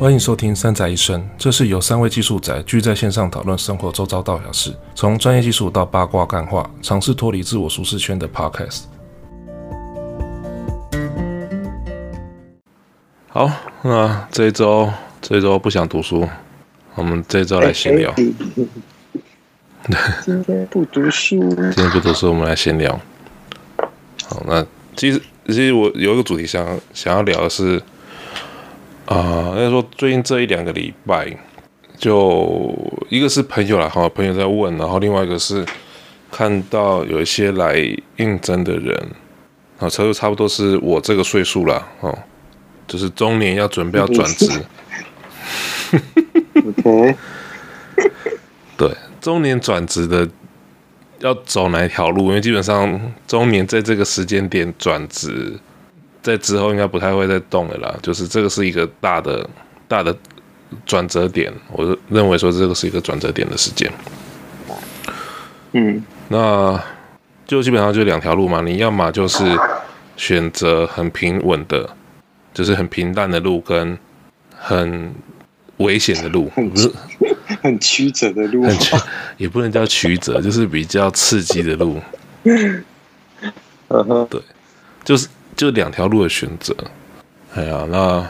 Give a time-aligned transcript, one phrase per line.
[0.00, 8.84] 欢迎收听《三宅一生》，这是由三位技术宅聚在线上讨论生活周遭大小事，从专业技术到八卦干话，尝试脱离自我舒适圈的 Podcast。
[13.28, 13.50] 好，
[13.82, 14.90] 那这一周
[15.20, 16.26] 这一周不想读书，
[16.94, 18.10] 我们这一周来闲聊。
[20.24, 22.98] 今天不读书，今天不读书，我们来闲聊。
[24.24, 24.64] 好，那
[24.96, 27.78] 其实其实我有一个主题想想要聊的是。
[29.10, 31.36] 啊，那说最近这一两个礼拜，
[31.98, 32.72] 就
[33.08, 35.66] 一个是朋友啦，哈，朋友在问，然后另外一个是
[36.30, 37.74] 看到有一些来
[38.18, 38.96] 应征的人，
[39.80, 42.16] 啊，差不差不多是我这个岁数了，哦，
[42.86, 44.48] 就是中年要准备要转职。
[46.54, 47.16] OK，
[48.76, 50.28] 对，中年转职的
[51.18, 52.28] 要走哪一条路？
[52.28, 55.58] 因为基本上中年在这个时间点转职。
[56.22, 59.48] 在之后应该不太会再动了啦，就是这个是一个大的
[59.88, 60.14] 大的
[60.84, 63.90] 转折点，我认为说这个是一个转折点的时间。
[65.72, 66.78] 嗯，那
[67.46, 69.44] 就基本上就两条路嘛，你要么就是
[70.16, 71.88] 选择很平稳的，
[72.52, 73.98] 就是很平淡的路，跟
[74.56, 75.14] 很
[75.78, 76.92] 危险的路，不是
[77.62, 78.66] 很曲折的路，
[79.38, 81.98] 也不能叫曲折，就是比较刺激的路。
[82.44, 82.84] 嗯
[84.04, 84.40] 哼，对，
[85.02, 85.26] 就是。
[85.60, 86.74] 就两条路的选择，
[87.54, 88.26] 哎呀，那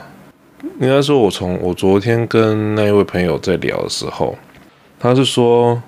[0.81, 4.37] 应该说，我从我昨天跟那一位朋友在聊的时候，
[4.99, 5.81] 他是说，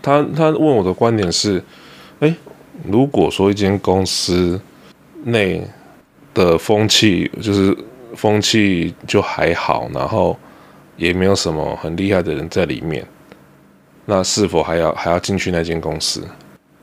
[0.00, 1.60] 他他问我的观点是，
[2.20, 2.32] 哎，
[2.88, 4.60] 如果说一间公司
[5.24, 5.60] 内
[6.32, 7.76] 的风气就是
[8.14, 10.38] 风气就还好，然后
[10.96, 13.04] 也没有什么很厉害的人在里面，
[14.04, 16.22] 那是否还要还要进去那间公司？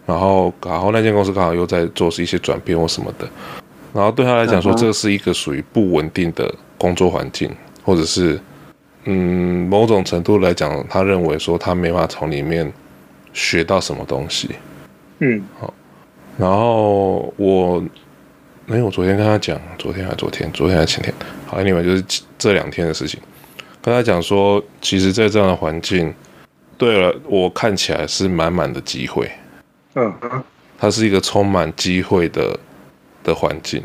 [0.05, 3.25] 然后然后那间公司刚好又在做一些转变或什么的。
[3.93, 8.39] 然后对他来讲说，这是一个属于不稳定的工作环境，或者是，
[9.03, 12.73] 嗯，某种程度来讲，他认为说他没办法从里面
[13.33, 14.49] 学到什么东西。
[15.19, 15.71] 嗯，好。
[16.39, 17.83] 然后我，
[18.65, 21.13] 没有，我昨天跟他讲，昨天还昨天，昨天还前天，
[21.45, 22.03] 好，anyway 就是
[22.39, 23.19] 这两天的事情，
[23.79, 26.11] 跟他讲说，其实，在这样的环境，
[26.79, 29.29] 对了，我看起来是满满的机会。
[29.93, 30.11] 嗯，
[30.79, 32.59] 它是一个充满机会的。
[33.23, 33.81] 的环境，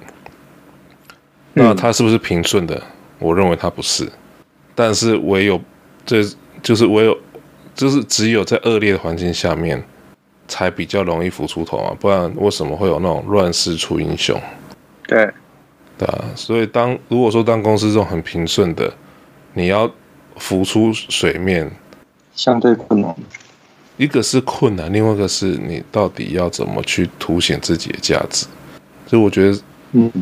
[1.55, 2.75] 那它是不是平顺的？
[2.77, 2.83] 嗯、
[3.21, 4.11] 我认为它不是，
[4.75, 5.61] 但是唯有
[6.05, 6.23] 这
[6.63, 7.17] 就是唯有
[7.75, 9.83] 就是只有在恶劣的环境下面，
[10.49, 11.97] 才比较容易浮出头啊！
[12.01, 14.41] 不然为什么会有那种乱世出英雄？
[15.07, 15.31] 对，
[15.97, 16.25] 对啊。
[16.35, 18.93] 所以当如果说当公司这种很平顺的，
[19.55, 19.91] 你要
[20.37, 21.71] 浮出水面，
[22.35, 23.15] 相对困难。
[23.97, 28.47] 一个是困难，另外一个是你到底要怎么去凸显自己的价值？
[29.09, 29.59] 所以我觉得，
[29.93, 30.13] 嗯，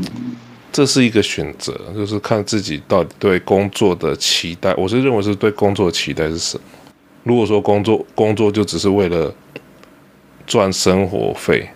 [0.72, 4.72] 这是一个选择，就是看自己到底对工作的期待。
[4.76, 6.62] 我是认为是对工作的期待是什么？
[7.24, 9.34] 如果说工作工作就只是为了
[10.46, 11.68] 赚生活费，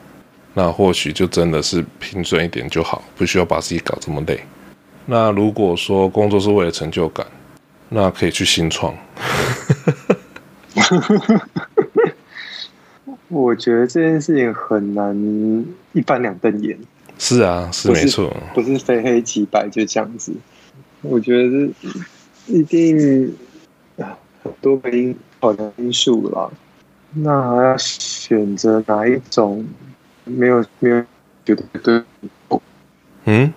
[0.54, 4.38] 那或许就真的是平顺一点就好，不需要把自己搞这么累。
[5.06, 7.26] 那如果说工作是为了成就感，
[7.88, 8.94] 那可以去新创。
[13.26, 15.16] 我觉得这件事情很难
[15.92, 16.78] 一翻两瞪眼。
[17.22, 20.32] 是啊，是没错，不是非黑即白就这样子。
[21.02, 21.70] 我觉得是
[22.46, 23.36] 一定
[24.42, 26.50] 很多个因考量因素了。
[27.12, 29.66] 那还要选择哪一种？
[30.24, 31.04] 没有没有
[31.44, 32.02] 觉得对。
[33.26, 33.52] 嗯？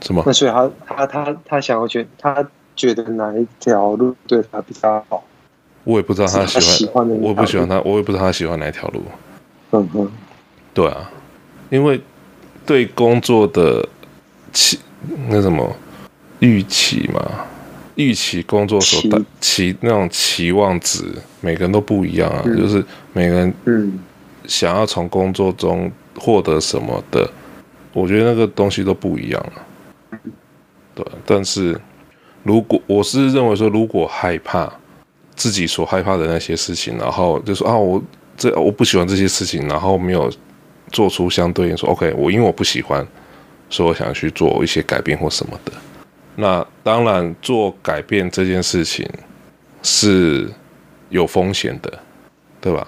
[0.00, 0.24] 什么？
[0.26, 5.22] 那所以他他他他想要选，他觉得哪一条路对他比较好？
[5.84, 9.00] 我也不知道他喜欢，喜欢的，我不喜欢他，我也不知道他喜欢哪一条路。
[9.70, 10.10] 嗯哼，
[10.74, 11.08] 对啊，
[11.70, 12.00] 因为。
[12.70, 13.84] 对工作的
[14.52, 14.78] 期
[15.26, 15.76] 那什么
[16.38, 17.20] 预期嘛，
[17.96, 21.04] 预期工作所带期那种期望值，
[21.40, 22.44] 每个人都不一样啊。
[22.46, 23.98] 嗯、就是每个人嗯
[24.46, 27.28] 想要从工作中获得什么的，
[27.92, 29.66] 我觉得那个东西都不一样啊。
[30.94, 31.76] 对，但是
[32.44, 34.72] 如果我是认为说，如果害怕
[35.34, 38.00] 自己所害怕的那些事情，然后就说啊，我
[38.36, 40.32] 这我不喜欢这些事情，然后没有。
[40.90, 43.06] 做出相对应说，OK，我因为我不喜欢，
[43.68, 45.72] 所以我想去做一些改变或什么的。
[46.36, 49.08] 那当然，做改变这件事情
[49.82, 50.48] 是
[51.08, 51.98] 有风险的，
[52.60, 52.86] 对吧？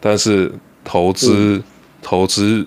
[0.00, 0.52] 但是
[0.84, 1.64] 投资，嗯、
[2.02, 2.66] 投资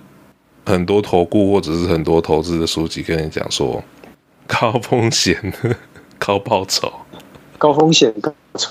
[0.66, 3.82] 很多投顾或者是很多投资的书籍跟你讲说，
[4.46, 5.52] 高风险
[6.18, 6.92] 高报酬，
[7.56, 8.70] 高风险高报酬。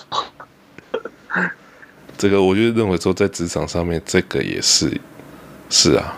[2.18, 5.00] 这个我就认为说，在职场上面，这个也是。
[5.70, 6.18] 是啊，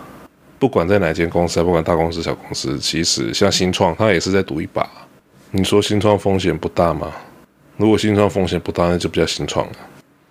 [0.58, 4.88] 不管在哪间公司，不管大公司小公司，其实像新创，它也是在赌一把。
[5.52, 7.12] 你说新创风险不大吗？
[7.78, 9.74] 如果新创风险不大，那就不叫新创了。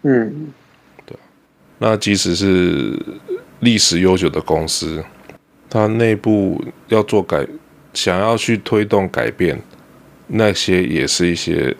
[0.03, 0.49] 嗯，
[1.05, 1.17] 对。
[1.79, 2.97] 那即使是
[3.61, 5.03] 历史悠久的公司，
[5.69, 7.45] 它内部要做改，
[7.95, 9.61] 想要去推动改变，
[10.27, 11.75] 那些也是一些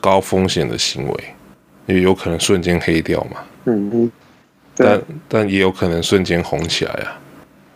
[0.00, 1.24] 高风险的行为，
[1.86, 3.44] 也有可能瞬间黑掉嘛。
[3.66, 4.12] 嗯嗯。
[4.76, 7.20] 但但也有可能瞬间红起来啊。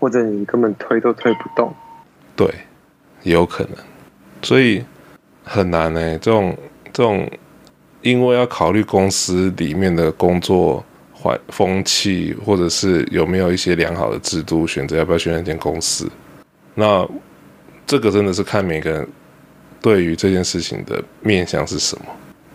[0.01, 1.75] 或者你根本推都推不动。
[2.37, 2.49] 对，
[3.23, 3.73] 也有可能。
[4.43, 4.85] 所以
[5.45, 6.57] 很难呢、欸，这种。
[6.91, 7.31] 这种，
[8.03, 16.11] 因为要考虑公司里面的工作环风气，或者是有没有一些良好的制度，选择要不要选那间公司。
[16.75, 17.09] 那
[17.87, 19.09] 这个真的是看每个人
[19.81, 22.05] 对于这件事情的面向是什么。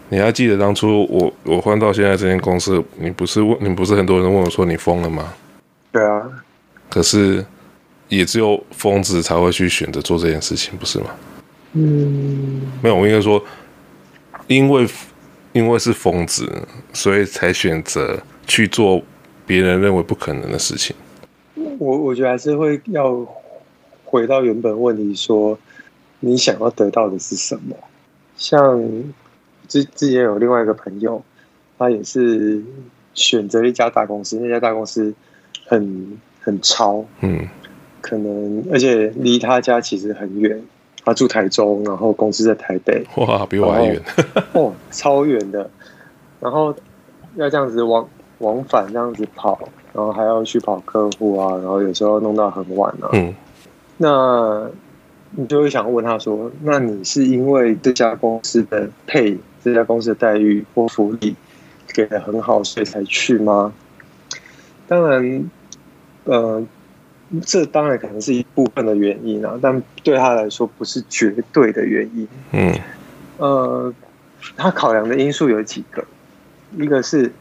[0.09, 5.33] 你还记得当初我我换到现在这间公司，你不是问你不是很多人问我说你疯了吗？
[5.91, 6.29] 对啊。
[6.89, 7.43] 可是
[8.09, 11.05] 也只有疯子才会去选择做这件事情，不是吗？
[11.73, 12.61] 嗯。
[12.81, 13.43] 没有，我应该说。
[14.47, 14.85] 因为，
[15.53, 19.01] 因为是疯子，所以才选择去做
[19.47, 20.93] 别人认为不可能的事情。
[21.79, 23.25] 我我觉得还是会要
[24.03, 25.57] 回到原本问题，说
[26.19, 27.73] 你想要得到的是什么？
[28.35, 28.83] 像
[29.73, 31.23] 之之前有另外一个朋友，
[31.79, 32.61] 他也是
[33.15, 35.11] 选择一家大公司，那家大公司
[35.65, 37.47] 很很超，嗯，
[37.99, 40.61] 可能而且离他家其实很远。
[41.03, 43.03] 他住台中，然后公司在台北。
[43.17, 43.99] 哇，比我还远！
[44.53, 45.67] 哦，超远的。
[46.39, 46.73] 然后
[47.35, 49.57] 要这样子往往返这样子跑，
[49.91, 53.09] 然后还要去跑客户啊，然后有时候弄到很晚啊。
[53.13, 53.33] 嗯。
[53.97, 54.69] 那
[55.31, 61.35] 你就会想问他说：“那你是因为这家公司的配，这家公司的待遇或福利
[61.87, 63.73] 给的很好，所以才去吗？”
[64.87, 65.49] 当然，
[66.25, 66.63] 呃。
[67.47, 72.27] 这当然可能是一部分的原因啊，但对他来说不是绝对的原因。
[72.51, 72.79] 嗯，
[73.37, 73.91] 呃，
[74.55, 76.05] 他考量的因素有几个，
[76.77, 77.31] 一个是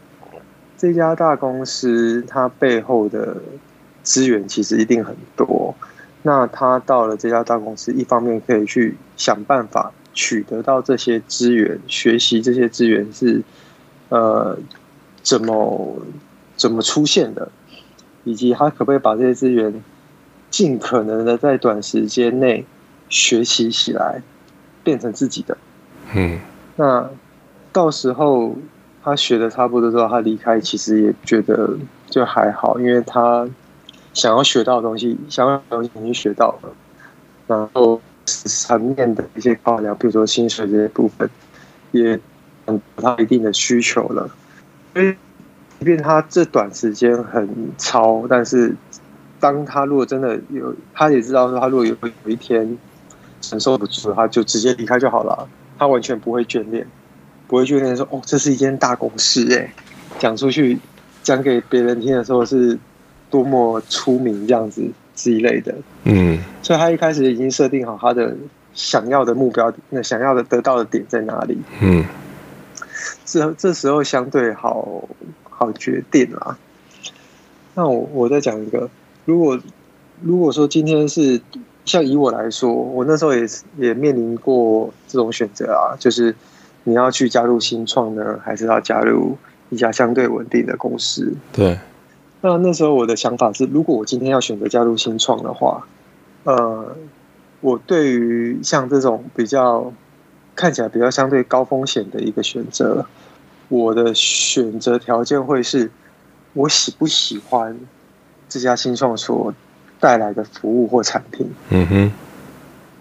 [0.79, 3.37] 这家大公司它背后的
[4.01, 5.75] 资源其实一定很多，
[6.23, 13.41] 那他到了这家大公司，一方面可以去想办法取得到这些资源，学习这些资源是
[14.09, 14.57] 呃
[15.21, 16.01] 怎么
[16.55, 17.49] 怎么出现的。
[18.25, 19.83] 以及他可不可以把这些资源
[20.49, 22.65] 尽可能的在短时间内
[23.09, 24.21] 学习起来，
[24.81, 25.57] 变成自己的？
[26.15, 26.39] 嗯，
[26.77, 27.09] 那
[27.73, 28.55] 到时候
[29.03, 31.77] 他学的差不多之后，他离开其实也觉得
[32.09, 33.45] 就还好，因为他
[34.13, 36.73] 想要学到的东西，想要的东西已经学到了，
[37.45, 41.29] 然后层面的一些考量，比如说薪水这些部分，
[41.91, 42.19] 也
[42.67, 44.29] 有他一定的需求了，
[44.93, 45.15] 所以。
[45.79, 48.73] 即便他这短时间很超，但是
[49.37, 51.93] 当他如果真的有，他也知道说，他如果有
[52.23, 52.77] 有一天
[53.41, 55.45] 承受不住，他就直接离开就好了。
[55.77, 56.87] 他完全不会眷恋，
[57.49, 59.73] 不会眷恋说哦，这是一间大公司哎，
[60.19, 60.79] 讲出去
[61.21, 62.79] 讲给别人听的时候是
[63.29, 65.75] 多么出名这样子之类的。
[66.03, 68.35] 嗯，所以他一开始已经设定好他的
[68.73, 71.57] 想要的目标，那想要的得到的点在哪里？
[71.81, 72.05] 嗯，
[73.25, 75.07] 这这时候相对好。
[75.55, 76.57] 好决定啦。
[77.75, 78.89] 那我我再讲一个，
[79.23, 79.57] 如果
[80.21, 81.39] 如果说今天是
[81.85, 86.35] 像以我来说，我那时候也也面临过这种选择啊，就是
[86.85, 89.37] 你要去加入新创呢，还是要加入
[89.69, 91.31] 一家相对稳定的公司？
[91.53, 91.77] 对。
[92.45, 95.87] 那那时候我的想法是，如果我今天要选择加入新创的话，
[96.43, 96.93] 呃，
[97.61, 99.93] 我对于像这种比较
[100.53, 103.05] 看起来比较相对高风险的一个选择。
[103.69, 105.89] 我的选择条件会是，
[106.51, 107.79] 我喜不喜欢
[108.49, 109.53] 这家新创所
[110.01, 111.49] 带来的服务或产品。
[111.69, 112.11] 嗯哼，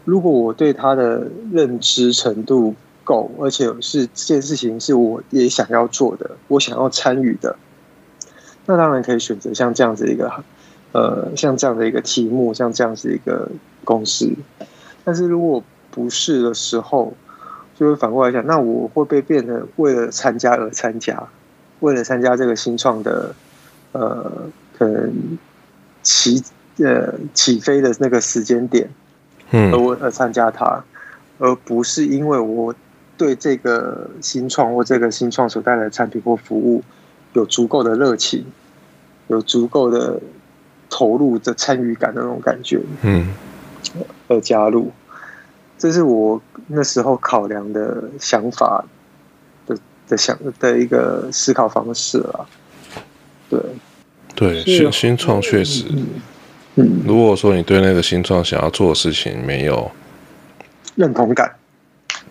[0.05, 7.57] 如果我对它的认知程度够，而且是这件事情是我也想要做的，我想要参与的，
[8.67, 10.33] 那当然可以选择像这样子一个，
[10.93, 13.49] 呃，像这样的一个题目，像这样子一个
[13.85, 14.31] 公式。
[15.05, 17.13] 但是如果不是的时候，
[17.77, 21.29] 就会反过来想，那我会不会变成为了参加而参加，
[21.81, 23.35] 为了参加这个新创的，
[23.93, 24.31] 呃，
[24.79, 25.39] 可能
[26.03, 26.43] 起
[26.79, 28.89] 呃起飞的那个时间点，
[29.51, 30.85] 嗯，而我而参加它，
[31.39, 32.73] 而不是因为我
[33.17, 36.83] 对这个新创或这个新创所带来的产品或服务
[37.33, 38.45] 有足够的热情，
[39.29, 40.21] 有足够的
[40.91, 43.33] 投入的参与感的那种感觉，嗯，
[44.29, 44.91] 而加入。
[45.79, 48.85] 这是我那时候考量的想法
[49.67, 49.77] 的
[50.09, 52.47] 的想的一个思考方式了。
[53.49, 53.61] 对，
[54.35, 55.87] 对，新新创确实，
[56.77, 59.91] 嗯，如果说你对那个新创想要做的事情没有
[60.95, 61.53] 认同感，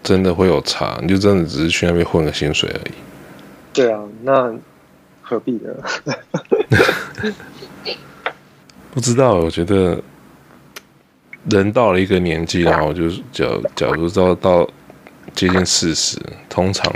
[0.01, 2.93] 真的会有差，你就真的只是去那边混个薪水而已。
[3.73, 4.53] 对啊，那
[5.31, 5.73] 何必呢？
[8.93, 10.03] 不知道，我觉得
[11.49, 14.69] 人到了一个年纪，然后就是假假如到到
[15.33, 16.19] 接近四十，
[16.49, 16.93] 通常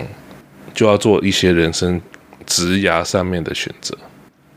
[0.73, 2.01] 就要做一些人生
[2.45, 3.97] 职涯上面的选择，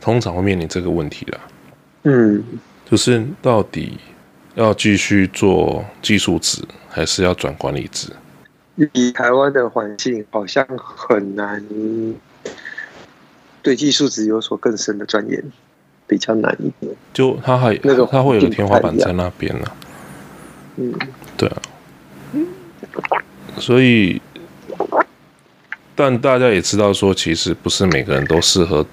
[0.01, 1.39] 通常会面临这个问题啦。
[2.03, 2.43] 嗯，
[2.91, 3.97] 就是到底
[4.57, 8.11] 要继续做技术职，还是要转管理职？
[8.93, 11.65] 以台湾的环境，好像很难
[13.69, 15.45] 对技术职有所更深的钻研。
[16.11, 19.67] 比较难一点，就它还那个它会有天花板在那边呢、
[21.37, 21.61] 对啊，
[23.59, 24.19] 所以，
[25.95, 28.87] 但大家也知道说，其实不是每个人都适合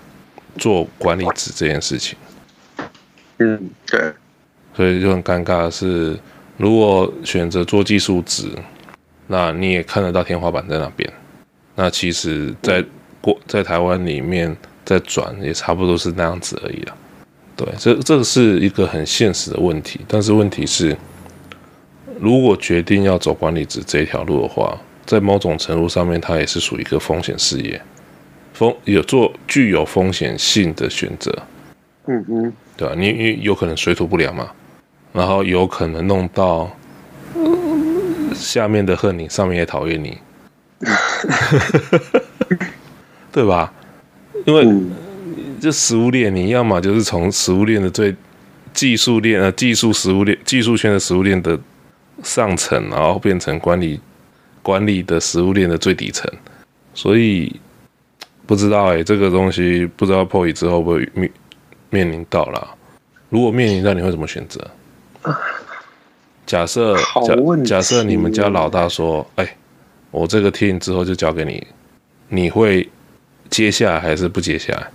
[0.57, 2.17] 做管理职这件事情。
[3.37, 4.11] 嗯，对。
[4.75, 6.19] 所以就很尴尬的是，
[6.57, 8.49] 如果选择做技术职，
[9.27, 11.09] 那你也看得到天花板在那边。
[11.75, 12.83] 那其实在，
[13.47, 16.95] 在台湾里面再转，也差不多是那样子而已了。
[17.55, 20.95] 对，这这个是一个很现实的问题，但是问题是，
[22.19, 27.81] 如果决定要走管理职这一条路的话，在某种程度上面，它也是属于一个风险事业，
[28.53, 31.31] 风有做具有风险性的选择。
[32.07, 32.93] 嗯嗯，对吧？
[32.97, 34.51] 你你有可能水土不良嘛，
[35.13, 36.69] 然后有可能弄到
[38.33, 40.17] 下面的恨你，上面也讨厌你，
[43.35, 43.73] 对吧？
[44.45, 44.63] 因为。
[44.65, 44.91] 嗯
[45.57, 48.13] 这食物链，你要么就是从食物链的最
[48.73, 51.57] 技术链呃技术食物链技术圈的食物链的
[52.21, 53.99] 上层，然后变成管理
[54.61, 56.29] 管理的食物链的最底层。
[56.93, 57.59] 所以
[58.45, 61.31] 不知道哎、欸，这个东西不知道 POY 之后会面
[61.89, 62.75] 面临到了。
[63.29, 64.69] 如果面临到，你会怎么选择？
[66.45, 69.57] 假设假假设你们家老大说：“哎、欸，
[70.11, 71.65] 我这个 team 之后就交给你，
[72.27, 72.87] 你会
[73.49, 74.91] 接下来还是不接下来？”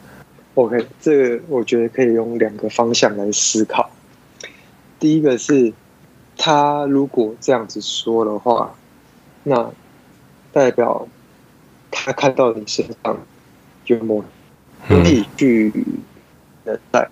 [0.54, 3.90] OK，这个我觉得可以用两个方向来思考。
[4.98, 5.72] 第一个是，
[6.36, 8.74] 他如果这样子说的话，
[9.44, 9.72] 那
[10.52, 11.08] 代表
[11.90, 13.18] 他看到你身上
[13.86, 14.22] 有某
[14.86, 15.72] 可以去
[16.64, 17.08] 能在，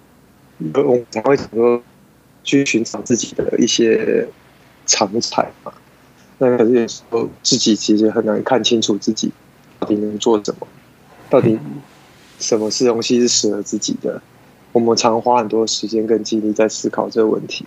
[0.75, 1.83] 我们才会想说
[2.45, 4.29] 去寻找自己的一些
[4.85, 5.73] 长才嘛。
[6.39, 9.33] 那可是有时候自己其实很难看清楚自己
[9.79, 10.67] 到底能做什么，
[11.31, 11.59] 到底。
[12.41, 14.23] 什么是东西是适合自己的？
[14.71, 17.67] 我们常花很多时间跟精力在思考这个问题，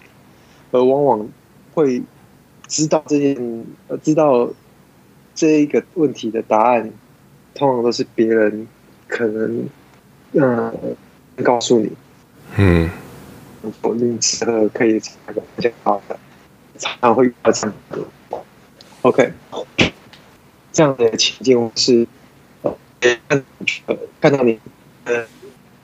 [0.72, 1.28] 而往往
[1.74, 2.02] 会
[2.70, 4.50] 知道这件呃知道
[5.36, 6.90] 这一个问题的答案，
[7.54, 8.66] 通常都是别人
[9.10, 9.68] 可能
[10.32, 10.96] 嗯
[11.44, 11.92] 告诉你，
[12.56, 12.90] 嗯，
[13.82, 16.18] 否定适合可以那个比较好的，
[16.78, 18.00] 常常会遇到这样的。
[19.02, 19.34] OK，
[20.72, 22.08] 这样的情境是。
[24.20, 24.60] 看到你
[25.04, 25.28] 的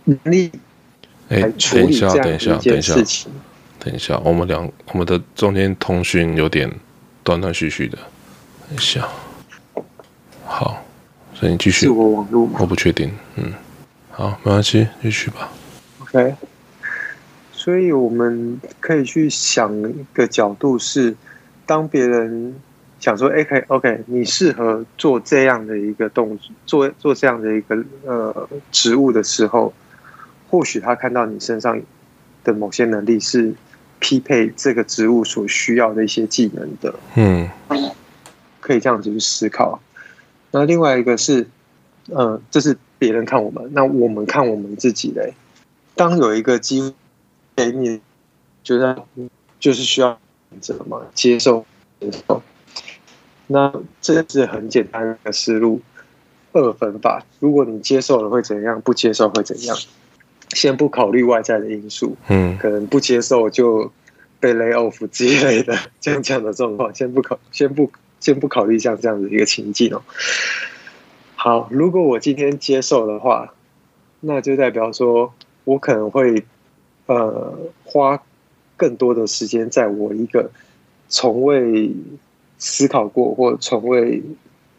[0.03, 0.51] 能力，
[1.29, 2.95] 哎，等一下，等一下，等一下，
[3.79, 6.71] 等一下，我们两我们的中间通讯有点
[7.23, 7.97] 断断续续的，
[8.67, 9.09] 等一下，
[10.45, 10.83] 好，
[11.33, 11.87] 所以你继续。
[11.87, 12.59] 是我网络吗？
[12.59, 13.51] 我不确定，嗯，
[14.11, 15.49] 好，没关系，继续吧。
[16.01, 16.35] OK，
[17.51, 21.15] 所以我们可以去想一个角度是，
[21.65, 22.55] 当别人。
[22.99, 29.73] 想说哎，可以，OK，你适合做这样的一个动作，做做这样的一个呃职务的时候，
[30.49, 31.79] 或许他看到你身上
[32.43, 33.53] 的某些能力是
[33.99, 37.49] 匹配这个职务所需要的一些技能的，嗯，
[38.59, 39.79] 可以这样子去思考。
[40.51, 41.47] 那另外一个是，
[42.09, 45.33] 呃，这是别人看我们，那我们看我们自己嘞。
[45.95, 46.93] 当有一个机会
[47.55, 48.01] 给你，
[48.63, 49.03] 觉得
[49.59, 50.17] 就是需要
[50.51, 51.65] 选择嘛，接受，
[51.99, 52.41] 接受。
[53.47, 55.81] 那这是很简单的思路，
[56.51, 57.25] 二分法。
[57.39, 58.81] 如果你接受了会怎样？
[58.81, 59.77] 不接受会怎样？
[60.53, 63.91] 先不考虑外在的因素，嗯，可能不接受就
[64.39, 70.01] 被 lay off 之类的这样这样的状况，先不考，先不先不考虑像这样的一个情境哦。
[71.35, 73.53] 好，如果我今天接受的话，
[74.19, 76.45] 那就代表说我可能会
[77.05, 78.21] 呃花
[78.75, 80.51] 更多的时间在我一个
[81.07, 81.91] 从未。
[82.57, 84.23] 思考过或从未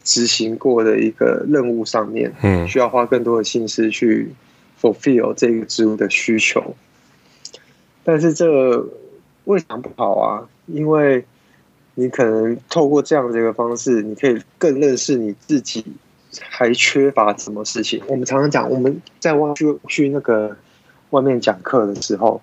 [0.03, 4.31] 执行过的一个任务上面，嗯，需要花更多的心思去
[4.81, 6.75] fulfill 这个职务的需求。
[8.03, 8.87] 但是这
[9.43, 10.49] 为什么不好啊？
[10.65, 11.23] 因为
[11.95, 15.85] 你可能透过这样的一个方式，你可以更认识你自己，
[16.41, 18.01] 还缺乏什么事情。
[18.07, 20.57] 我们常常讲，我们在外去去那个
[21.11, 22.41] 外面讲课的时候，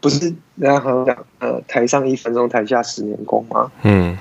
[0.00, 3.70] 不是人家好像讲，呃，台上一分钟，台下十年功吗？
[3.82, 4.16] 嗯。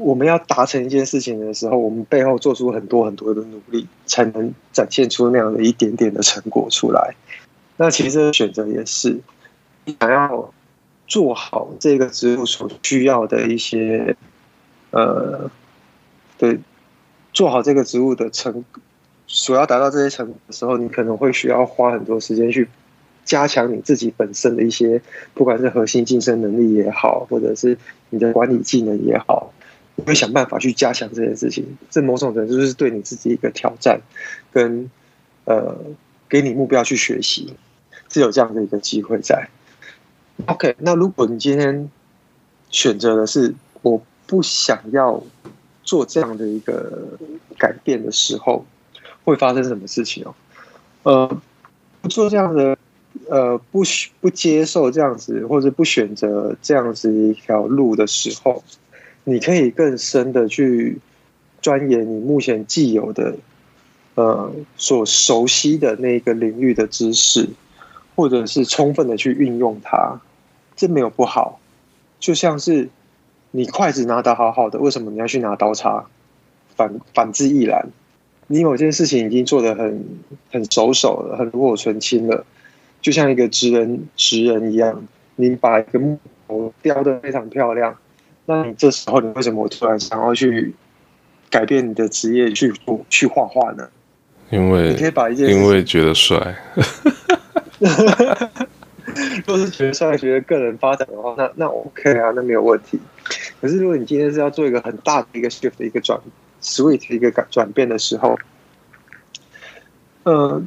[0.00, 7.14] 我们要达成一件事情的时候，我们背后做出很多很多的努力，才能展现出那样的一点点的成果出来。
[7.76, 9.20] 那其实选择也是，
[9.84, 10.52] 你想要
[11.06, 14.16] 做好这个职务所需要的一些，
[14.90, 15.50] 呃，
[16.38, 16.58] 对，
[17.34, 18.64] 做好这个职务的成，
[19.26, 22.68] 所要达到这些成果的时候，你可能会需要花很多时间去
[23.26, 25.02] 加强你自己本身的一些，
[25.34, 27.76] 不管是核心竞争能力也好，或者是
[28.08, 29.52] 你的管理技能也好。
[30.06, 34.00] 会想办法去加强这件事情，这某种程度就是对你自己一个挑战，
[34.52, 34.90] 跟
[35.44, 35.76] 呃，
[36.28, 37.54] 给你目标去学习，
[38.08, 39.48] 是有这样的一个机会在。
[40.46, 41.90] OK，那如果你今天
[42.70, 45.22] 选择的是我不想要
[45.82, 47.18] 做这样的一个
[47.58, 48.64] 改变的时候，
[49.24, 50.34] 会发生什么事情哦？
[51.02, 51.42] 呃，
[52.00, 52.78] 不做这样的，
[53.28, 53.82] 呃，不
[54.20, 58.64] 不接受这样子，或者不选择这样子一条路的时候。
[59.30, 60.98] 你可以更深的去
[61.62, 63.36] 钻研你目前既有的，
[64.16, 67.48] 呃，所熟悉的那个领域的知识，
[68.16, 70.20] 或者是充分的去运用它，
[70.74, 71.60] 这没有不好。
[72.18, 72.88] 就像是
[73.52, 76.06] 你筷子拿得好好的，为什么你要去拿刀叉？
[76.74, 77.88] 反反之亦然。
[78.48, 80.04] 你某件事情已经做得很
[80.50, 82.44] 很熟手了，很炉火纯青了，
[83.00, 85.06] 就像一个职人职人一样，
[85.36, 86.18] 你把一个木
[86.48, 87.96] 头雕得非常漂亮。
[88.50, 90.74] 那你这时候，你为什么会突然想要去
[91.48, 93.88] 改变你的职业，去做去画画呢？
[94.50, 96.36] 因为你可以把一件因为觉得帅。
[99.46, 102.98] 若是觉得帅，觉得个人发展的话，那那 OK 啊，那没有问题。
[103.60, 106.18] 可是如果你今天是要做一个很大的一个 shift 的一个转
[106.60, 108.36] switch 一个改转变的时候，
[110.24, 110.60] 呃，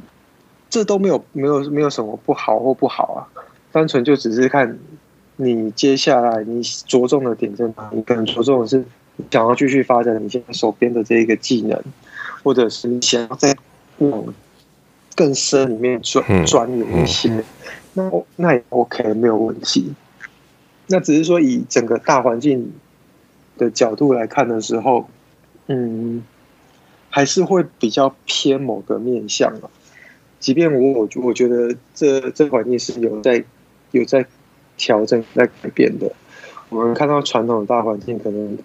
[0.70, 3.28] 这都没有没有没有什么不好或不好啊，
[3.72, 4.78] 单纯就只是看。
[5.36, 7.90] 你接下来你着重的点在哪？
[7.92, 8.84] 你可能着重的是
[9.30, 11.82] 想要继续发展你现在手边的这一个技能，
[12.44, 13.56] 或者是你想要在
[13.98, 14.32] 往
[15.16, 17.44] 更深里面钻钻研一些，
[17.94, 19.92] 那那也 OK，没有问题。
[20.86, 22.72] 那只是说以整个大环境
[23.58, 25.08] 的角度来看的时候，
[25.66, 26.22] 嗯，
[27.10, 29.68] 还是会比较偏某个面向啊。
[30.38, 33.42] 即便我我我觉得这这环境是有在
[33.90, 34.24] 有在。
[34.76, 36.12] 调整在改变的，
[36.68, 38.58] 我们看到传统的大环境，可能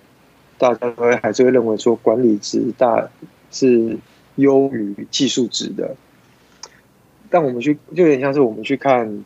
[0.57, 3.07] 大家都会还是会认为说管理值大
[3.51, 3.97] 是
[4.35, 5.95] 优于技术值的。
[7.29, 9.23] 但我们去就有点像是我们去看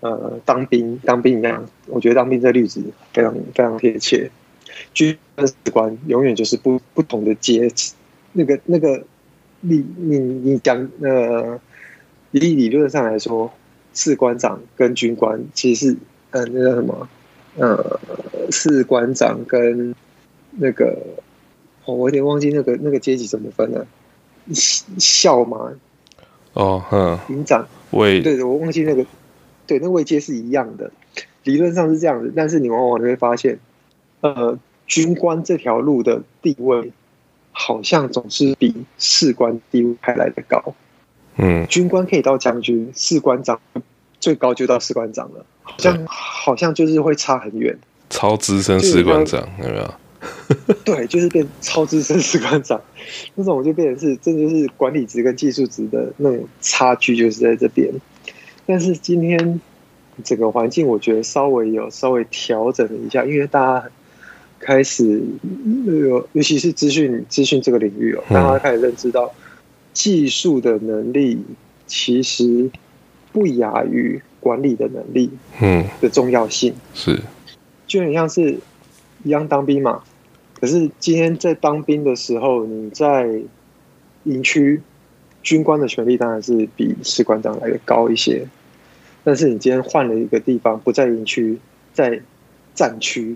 [0.00, 2.82] 呃当兵当兵一样，我觉得当兵这例子
[3.12, 4.30] 非常非常贴切。
[4.94, 7.92] 军官官永远就是不不同的阶级，
[8.32, 9.04] 那个那个
[9.60, 11.60] 你你你讲呃
[12.30, 13.52] 以理论上来说，
[13.92, 15.96] 士官长跟军官其实是。
[16.34, 17.08] 呃，那叫什么，
[17.58, 18.00] 呃，
[18.50, 19.94] 士官长跟
[20.50, 20.98] 那个，
[21.84, 23.86] 哦，我有点忘记那个那个阶级怎么分了，
[24.98, 25.72] 校嘛？
[26.54, 29.06] 哦，哼，营长位，对的，我忘记那个，
[29.64, 30.90] 对，那位阶是一样的，
[31.44, 33.60] 理论上是这样子，但是你往往你会发现，
[34.20, 36.90] 呃，军官这条路的地位
[37.52, 40.74] 好像总是比士官地位还来的高，
[41.36, 43.60] 嗯，军官可以到将军，士官长
[44.18, 45.46] 最高就到士官长了。
[45.64, 47.76] 好像好像就是会差很远，
[48.10, 49.94] 超资深士官长有没有？
[50.84, 52.80] 对，就是变超资深士官长，
[53.34, 57.90] 那种就变成是，这就是管理职跟技术职的那种差距，就是在这边。
[58.66, 59.60] 但是今天
[60.22, 63.88] 整个环境，我觉得稍微有稍微调整了一下，因为大家
[64.60, 65.22] 开始
[65.86, 69.32] 尤尤其是资讯资讯这个领域哦，大家开始认知到
[69.92, 71.42] 技术的能力
[71.86, 72.70] 其实
[73.32, 74.22] 不亚于。
[74.44, 75.30] 管理的能力，
[75.62, 77.18] 嗯，的重要性是，
[77.86, 78.58] 就很像是
[79.22, 80.02] 一样当兵嘛。
[80.60, 83.40] 可是今天在当兵的时候，你在
[84.24, 84.82] 营区，
[85.42, 88.46] 军官的权力当然是比士官长来的高一些。
[89.24, 91.58] 但是你今天换了一个地方，不在营区，
[91.94, 92.20] 在
[92.74, 93.34] 战区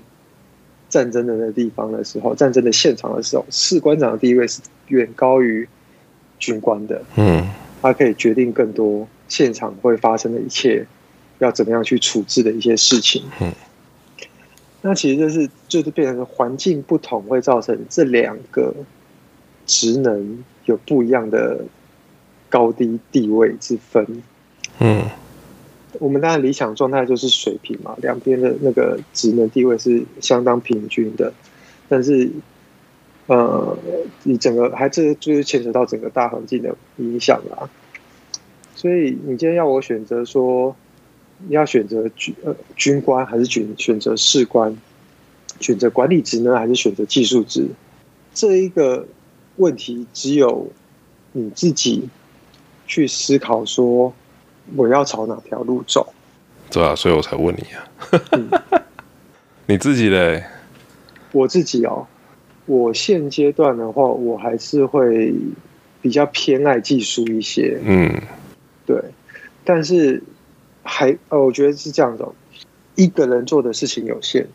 [0.90, 5.66] 战争的那个地方的时候，战争的现场的时候，士官长的地位是远高于
[6.38, 7.02] 军官的。
[7.16, 7.48] 嗯，
[7.80, 10.86] 他可以决定更多现场会发生的一切。
[11.38, 13.53] 要怎么样去处置的一些事情，嗯，
[14.83, 18.74] 那其实就是就是变成环境不同，会造成这两个
[19.66, 21.64] 职能有不一样的
[22.48, 24.22] 高低地位之分，
[24.81, 25.05] 嗯，
[26.01, 31.33] 我们当然理想状态就是水平嘛，两边的那个职能地位是相当平均的，
[31.88, 32.29] 但是，
[33.29, 33.79] 呃，
[34.24, 37.70] 你整个还是就是牵扯到整个大环境的影响啦，
[38.74, 40.74] 所以你今天要我选择说。
[41.46, 44.77] 你要选择军呃军官还是选选择士官？
[45.61, 47.66] 选择管理职呢，还是选择技术职？
[48.33, 49.07] 这一个
[49.57, 50.70] 问题只有
[51.33, 52.09] 你自己
[52.87, 54.12] 去思考，说
[54.77, 56.12] 我要朝哪条路走。
[56.70, 57.90] 对啊，所以我才问你啊。
[58.33, 58.51] 嗯、
[59.66, 60.44] 你自己嘞？
[61.33, 62.07] 我自己哦，
[62.66, 65.35] 我现阶段的话，我还是会
[66.01, 67.81] 比较偏爱技术一些。
[67.85, 68.14] 嗯，
[68.87, 69.03] 对，
[69.64, 70.22] 但是
[70.88, 72.27] 还呃，我觉得是这样的，
[72.94, 74.46] 一个人做的事情有限，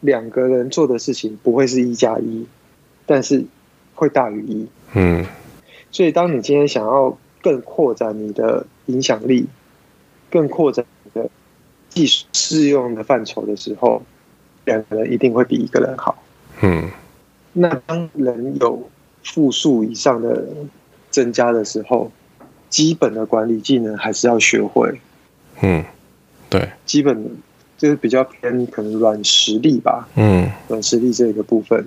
[0.00, 2.46] 两个人做的事情不会是一加一，
[3.06, 3.42] 但是
[3.94, 4.66] 会大于一。
[4.92, 5.24] 嗯，
[5.90, 9.46] 所以当你今天想要更扩展你的影响力，
[10.30, 11.30] 更扩展你的
[11.88, 14.02] 技术适用的范畴的时候，
[14.66, 16.22] 两个人一定会比一个人好。
[16.60, 16.90] 嗯，
[17.54, 18.86] 那当人有
[19.24, 20.46] 复数以上的
[21.10, 22.12] 增加的时候，
[22.68, 25.00] 基本的管理技能还是要学会。
[25.62, 25.84] 嗯，
[26.48, 27.36] 对，基本
[27.76, 30.08] 就是比较偏可能软实力吧。
[30.16, 31.84] 嗯，软实力这个部分，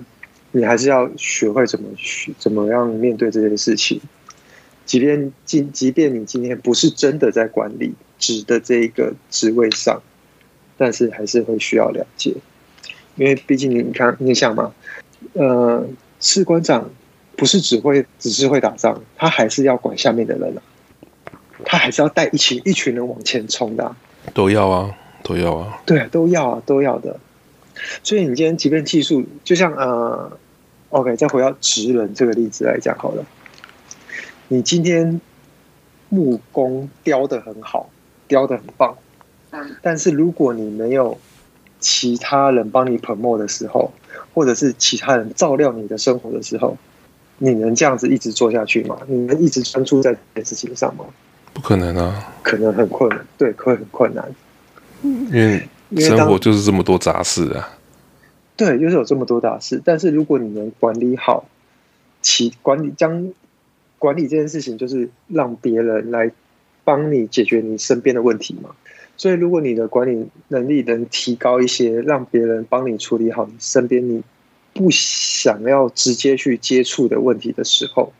[0.52, 4.00] 你还是要学会怎么去怎么样面对这件事情。
[4.86, 10.02] 即便今即便你今天不是真的在管理职的这一个职位上，
[10.76, 12.34] 但是还是会需要了解。
[13.16, 14.74] 因为毕竟你看，你想嘛，
[15.32, 15.86] 呃，
[16.20, 16.90] 士官长
[17.36, 20.62] 不是只会只是会打仗，他还是要管下面的人啊，
[21.64, 23.96] 他还是要带一群一群人往前冲的啊，
[24.32, 24.90] 都要啊，
[25.22, 27.18] 都要啊，对，都要啊，都要的。
[28.02, 30.32] 所以你今天即便技术，就像呃
[30.90, 33.24] ，OK，再回到职人这个例子来讲好了，
[34.48, 35.20] 你今天
[36.08, 37.90] 木工雕的很好，
[38.28, 38.96] 雕的很棒，
[39.82, 41.18] 但是如果你没有
[41.80, 43.92] 其他人帮你 promote 的时候，
[44.32, 46.76] 或者是其他人照料你的生活的时候，
[47.38, 48.98] 你能这样子一直做下去吗？
[49.08, 51.04] 你能一直专注在这件事情上吗？
[51.54, 54.28] 不可能啊，可能很困难，对，会很困难。
[55.02, 55.66] 因为
[56.00, 57.78] 生活就是这么多杂事啊。
[58.56, 59.80] 对，就是有这么多杂事。
[59.84, 61.46] 但是如果你能管理好，
[62.20, 63.32] 其管理将
[63.98, 66.30] 管理这件事情，就是让别人来
[66.84, 68.70] 帮你解决你身边的问题嘛。
[69.16, 74.22] 所以，如果你的管理能力能提高一些，让别人帮你处理好你身边你
[74.72, 78.12] 不想要直接去接触的问题的时候，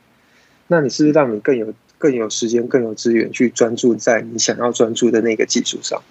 [0.67, 6.01] 那你是不是让你更有更有时间、更有资源去专注在你想要专注的那个技术上？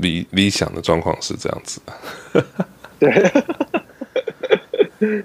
[0.00, 1.80] 理理想的状况是这样子。
[2.98, 3.32] 对。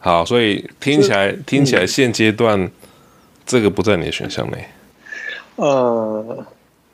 [0.00, 2.70] 好，所以听起来听起来现阶段
[3.46, 4.64] 这个不在你的选项内。
[5.56, 6.46] 呃。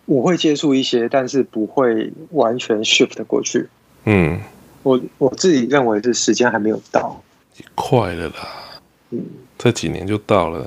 [0.09, 3.69] 我会接触一些，但是不会完全 shift 过去。
[4.07, 4.41] 嗯，
[4.83, 7.23] 我我自己认为是时间还没有到，
[7.75, 8.49] 快了啦。
[9.11, 9.23] 嗯，
[9.59, 10.67] 这几年就到了。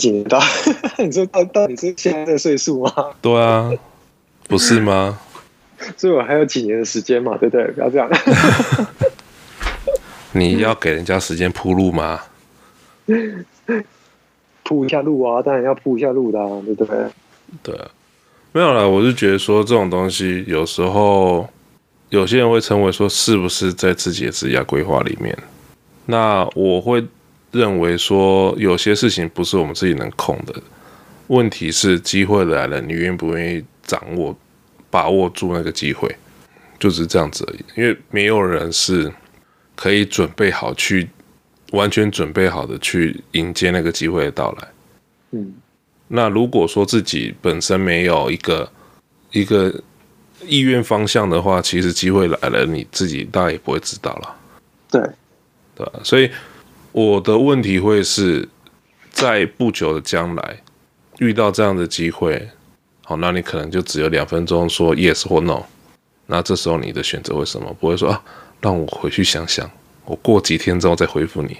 [0.00, 0.40] 几年到？
[0.98, 2.92] 你说到到你是现在的岁数吗？
[3.20, 3.70] 对啊，
[4.48, 5.18] 不是吗？
[5.96, 7.66] 所以我还有几年的时间嘛，对不对？
[7.72, 8.08] 不要这样。
[10.32, 12.20] 你要给人家时间铺路吗？
[14.64, 16.96] 铺一下路啊，当然要铺一下路的，对不对？
[17.62, 17.90] 对啊。
[18.52, 21.48] 没有啦，我是觉得说这种东西有时候
[22.08, 25.36] 有些人会称为说是不是在自己的职业规划里面？
[26.06, 27.04] 那我会
[27.52, 30.54] 认为说有些事情不是我们自己能控的，
[31.26, 34.36] 问题是机会来了，你愿不愿意掌握、
[34.90, 36.14] 把握住那个机会，
[36.78, 37.64] 就只是这样子而已。
[37.76, 39.12] 因为没有人是
[39.74, 41.08] 可以准备好去
[41.72, 44.68] 完全准备好的去迎接那个机会的到来。
[45.32, 45.54] 嗯。
[46.08, 48.68] 那如果说自己本身没有一个
[49.30, 49.72] 一个
[50.44, 54.36] 意愿方向的话，其实机会来了，你自己大概也不会知道了。
[54.90, 55.00] 对，
[55.76, 56.28] 对，所以
[56.92, 58.48] 我的问题会是
[59.10, 60.60] 在不久的将来
[61.18, 62.48] 遇到这样的机会，
[63.04, 65.62] 好，那你可能就只有两分钟说 yes 或 no。
[66.26, 68.22] 那这时候你的选择为什么不会说啊？
[68.60, 69.70] 让我回去想想，
[70.04, 71.56] 我过几天之后再回复你。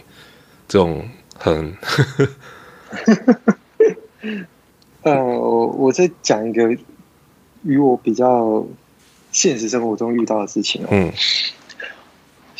[0.69, 1.77] 这种很。
[5.03, 6.77] 呃，我再讲一个
[7.63, 8.67] 与我比较
[9.33, 10.89] 现实生活中遇到的事情哦。
[10.91, 11.11] 嗯，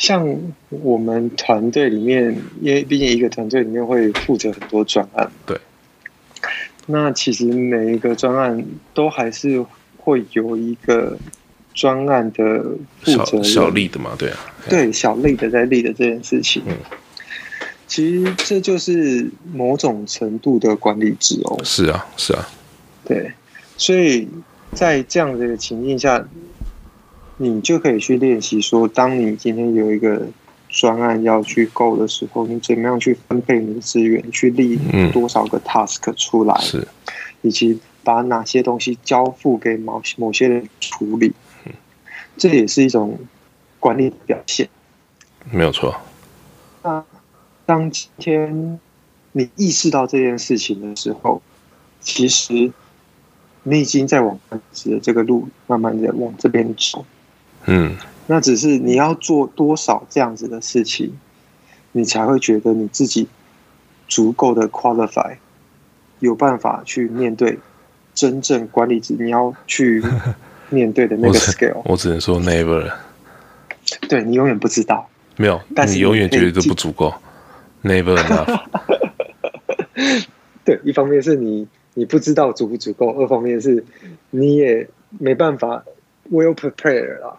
[0.01, 0.35] 像
[0.69, 5.55] 我们团队里面，因为毕竟一个团队里面会负责很多专案，对。
[6.87, 9.63] 那其实每一个专案都还是
[9.97, 11.15] 会有一个
[11.75, 12.63] 专案的
[13.03, 14.37] 负责人，小 lead 的嘛，对啊，
[14.67, 16.63] 对，小 lead 的在 lead 的这件事情。
[16.65, 16.73] 嗯。
[17.85, 21.61] 其实这就是某种程度的管理制哦。
[21.63, 22.49] 是啊，是啊。
[23.05, 23.31] 对，
[23.77, 24.27] 所以
[24.71, 26.27] 在这样的一个情境下，
[27.41, 30.27] 你就可以去练习说，当你今天有一个
[30.69, 34.79] 专案要去 go 的时候，你怎么样去分配你的资源，去立
[35.11, 36.87] 多少个 task 出来，是，
[37.41, 41.33] 以及把哪些东西交付给某某些人处理。
[42.37, 43.17] 这也是一种
[43.79, 44.69] 管理的表现。
[45.49, 45.95] 没有错。
[46.83, 47.03] 那
[47.65, 48.79] 当今天
[49.31, 51.41] 你意识到这件事情的时候，
[52.01, 52.71] 其实
[53.63, 57.03] 你已经在往管理职的这个路慢慢的往这边走。
[57.65, 57.95] 嗯，
[58.27, 61.17] 那只是你要做多少这样子的事情，
[61.91, 63.27] 你才会觉得你自己
[64.07, 65.35] 足够的 qualify，
[66.19, 67.59] 有办法去面对
[68.13, 70.03] 真正管理者你要去
[70.69, 71.75] 面对的那个 scale。
[71.75, 72.91] 我，我只能说 never。
[74.07, 77.13] 对，你永远不知道，没有，但是你永远觉得都不足够
[77.83, 78.61] ，never enough。
[80.63, 83.83] 对，一方面是你你不知道足不足够，二方面是
[84.29, 84.87] 你也
[85.19, 85.83] 没办法
[86.31, 87.37] well prepare 啦。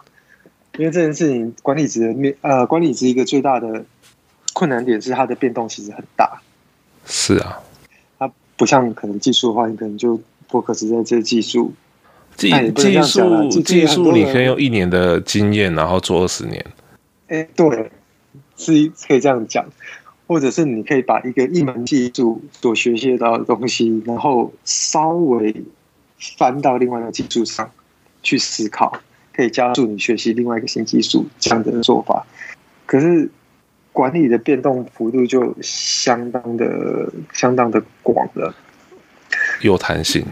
[0.77, 3.85] 因为这件事情，管理职的面呃，管理职一个最大的
[4.53, 6.41] 困难点是它的变动其实很大。
[7.05, 7.59] 是啊，
[8.17, 11.73] 它不像可能技术的话，你可能就 focus 在这技术。
[12.35, 16.65] 技技术技术，你可以用一年的经验，然后做二十年。
[17.27, 17.91] 哎，对，
[18.57, 19.63] 是可以这样讲，
[20.25, 25.63] 或者是你可以把一个一门技术所学习到的东西，然后稍微
[26.17, 27.69] 翻到另外一个技术上
[28.23, 28.97] 去思考，
[29.35, 32.25] 可以加速你学习另外一个新技术这样的做法。
[32.85, 33.29] 可是
[33.91, 38.53] 管理的变动幅度就相当的、相当的广了，
[39.61, 40.25] 有弹性。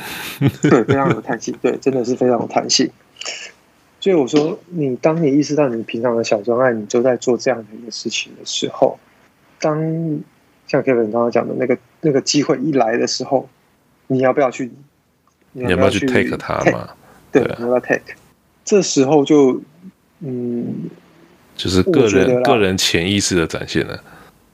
[0.62, 1.54] 对，非常有弹性。
[1.62, 2.90] 对，真的是非常有弹性。
[4.00, 8.98] 所以我说，你当你意识到你平常的小专案，你就在做这样的一个事情的时候，
[9.60, 9.78] 当
[10.66, 13.48] 像 Kevin 刚刚讲的那个那个机会一来的时候，
[14.08, 14.72] 你要不要去？
[15.52, 16.88] 你要不要去 take 它嘛？
[17.30, 18.00] 对，你要不要 take？
[18.64, 19.60] 这时候就
[20.20, 20.90] 嗯，
[21.56, 24.02] 就是个人个人潜意识的展现了。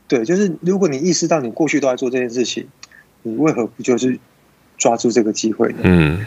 [0.07, 2.67] 对，就是如果你意识到你过去都在做这件事情，
[3.23, 4.19] 你为何不就是？
[4.81, 6.25] 抓住这个机会，嗯，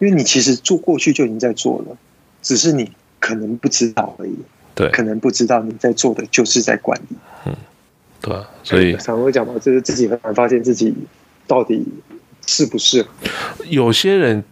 [0.00, 1.96] 因为你其实做过去就已经在做了，
[2.42, 4.34] 只是你可能不知道而已，
[4.74, 7.54] 对，可能不知道你在做的就是在管理，嗯，
[8.20, 10.92] 对啊，所以常会讲到，就是自己很难发现自己
[11.46, 11.86] 到底
[12.44, 13.08] 适不适合。
[13.68, 14.42] 有些人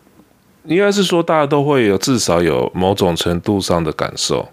[0.65, 4.49] 应该是说，大家都会有至少有某种程度上的感受，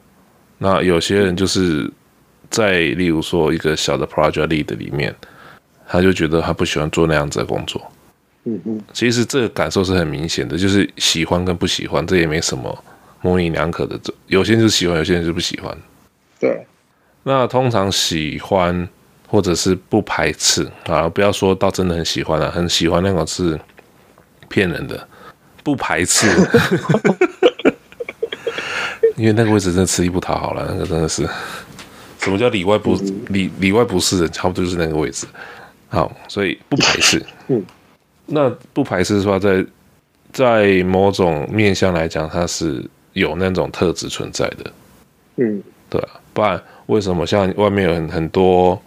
[0.58, 1.92] 那有些人就是
[2.50, 5.16] 在例如说一个小的 project lead 里面，
[5.88, 7.82] 他就觉得他不喜欢做那样子的工作。
[8.44, 12.84] 嗯嗯，其实这个感受是很明显的，就是喜欢跟不喜欢，这也没什么
[13.22, 14.00] 模棱两可的。
[14.28, 15.78] 有些人就喜欢，有些人就不喜欢。
[16.40, 16.66] 对，
[17.24, 18.90] 那通常喜欢
[19.28, 23.60] 或者是不排斥啊，不要说到真的很喜欢了，啊，很喜欢那种是
[24.50, 25.08] 骗人的，
[25.64, 26.28] 不排斥，
[29.18, 31.28] 因为那个位置真的吃力不讨好了，那个真的是
[32.20, 32.96] 什么叫里外不
[33.30, 35.28] 里里外不是人，差不多就是那个位置。
[35.90, 37.64] 好，所以不排斥，嗯。
[38.28, 39.66] 那不排斥的话，在
[40.32, 44.72] 在某种面向来讲，它是有那种特质存在的，
[45.36, 48.82] 嗯，对啊，不然为什么像外面有很很多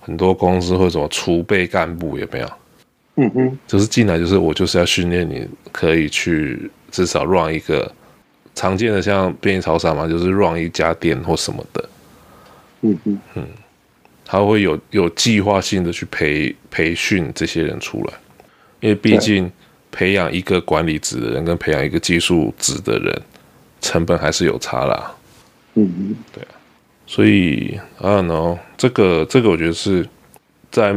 [0.00, 2.50] 很多公司或者什么储备干部有没有？
[3.16, 7.90] 嗯哼，就是进来就是我就是要训练你，可以去至少 run 一个
[8.54, 11.88] 常见的像便利超商嘛，就是 run 一家店或什么的，
[12.82, 13.46] 嗯哼，嗯，
[14.24, 18.12] 他会有有计划性的去培培训这些人出来。
[18.80, 19.50] 因为毕竟
[19.90, 23.22] 培养一个管理职的人跟培养一个技术职的人，
[23.80, 25.14] 成本还是有差啦。
[25.74, 26.48] 嗯嗯，对啊，
[27.06, 30.06] 所以啊，no，这个这个我觉得是
[30.70, 30.94] 在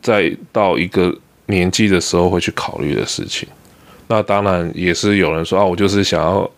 [0.00, 1.14] 在到一个
[1.48, 3.46] 年纪的时候会去考虑的事情。
[4.06, 6.50] 那当然也是有人说啊，我就是想要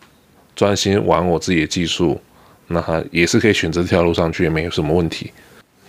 [0.54, 2.20] 专心玩我自己的技术，
[2.68, 5.32] 那也是可以选择这条路上去，也没有什么问题。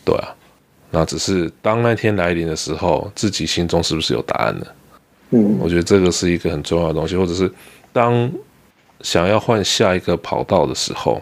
[0.03, 0.33] 对啊。
[0.93, 4.65] 那只是当那天来临的时候，自己心中是不是有答案呢？
[5.29, 7.49] 嗯，我觉得这个是一个很重要的东西，或者是
[7.93, 8.29] 当
[8.99, 11.21] 想要换下一个跑道的时候，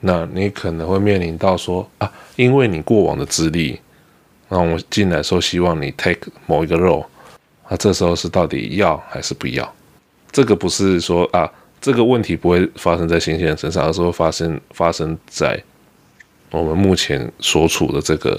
[0.00, 3.78] 那你可能会面临到说啊，因为你过往的资历，
[4.48, 7.04] 那我进来说希望你 take 某一个 role，
[7.68, 9.74] 那这时候是到底要还是不要？
[10.30, 15.60] 这个不是说啊，这个问题不会发生在新鲜人身上，而是会发生发生在
[16.50, 18.38] 我们目前所处的这个。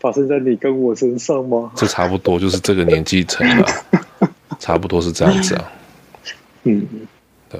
[0.00, 1.72] 发生在你跟我身上吗？
[1.74, 3.66] 这差不多就是这个年纪层了，
[4.60, 5.72] 差不多是这样子啊。
[6.64, 6.86] 嗯，
[7.48, 7.58] 对。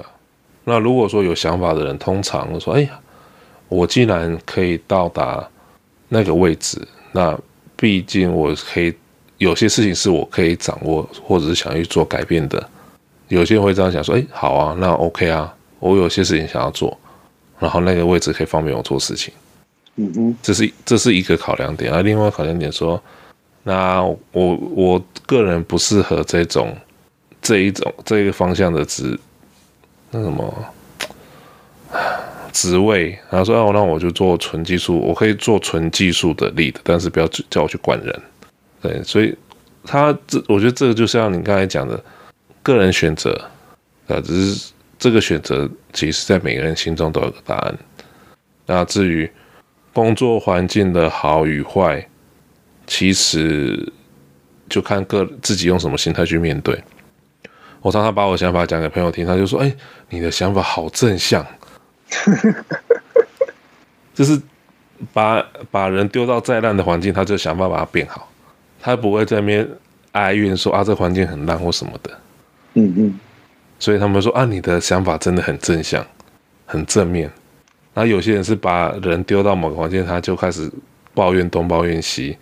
[0.64, 3.00] 那如果说有想法的人，通常会说：“哎呀，
[3.68, 5.46] 我既然可以到达
[6.08, 7.38] 那个位置，那
[7.76, 8.94] 毕竟我可以
[9.38, 12.68] 有些事情是我可以掌握，或者是想去做改变的。”
[13.28, 16.96] 有些人会这样想说：“哎，好啊，那 OK 啊，我有些事情想要做，
[17.58, 19.32] 然后那个位置可以方便我做事情。”
[19.96, 22.02] 嗯嗯，这是这是一个考量点啊。
[22.02, 23.02] 另外考量点说，
[23.62, 26.76] 那我我个人不适合这种
[27.40, 29.18] 这一种这个方向的职，
[30.10, 30.52] 那什么
[32.54, 38.22] 职位，然后说哦，那我就做纯技术，我可以做纯技术的 lead，但是不要叫我去管人。
[38.80, 39.36] 对，所以
[39.84, 42.00] 他这，我觉得这个就像你刚才讲的，
[42.62, 43.32] 个人选择
[44.06, 47.76] 啊，只是这个选择，其实在每个人心中都有个答案。
[48.66, 49.28] 那至于
[49.92, 52.06] 工作环境的好与坏，
[52.86, 53.92] 其实
[54.68, 56.80] 就看个自己用什么心态去面对。
[57.82, 59.74] 我常常把我想法讲给朋友听，他就说：“哎，
[60.08, 61.44] 你的想法好正向。”
[64.14, 64.40] 就是
[65.12, 68.30] 把把人丢到再烂的环境，他就想办法把它变好，
[68.80, 69.68] 他不会在那边
[70.12, 72.10] 哀怨说：“啊，这环境很烂或什么的。”
[72.74, 73.20] 嗯嗯。
[73.78, 76.04] 所以他们说：“啊，你的想法真的很正向，
[76.66, 77.30] 很正面。”
[77.92, 80.70] 然后有些人是把人丢到某个环境，他就开始
[81.12, 82.36] 抱怨东抱怨西，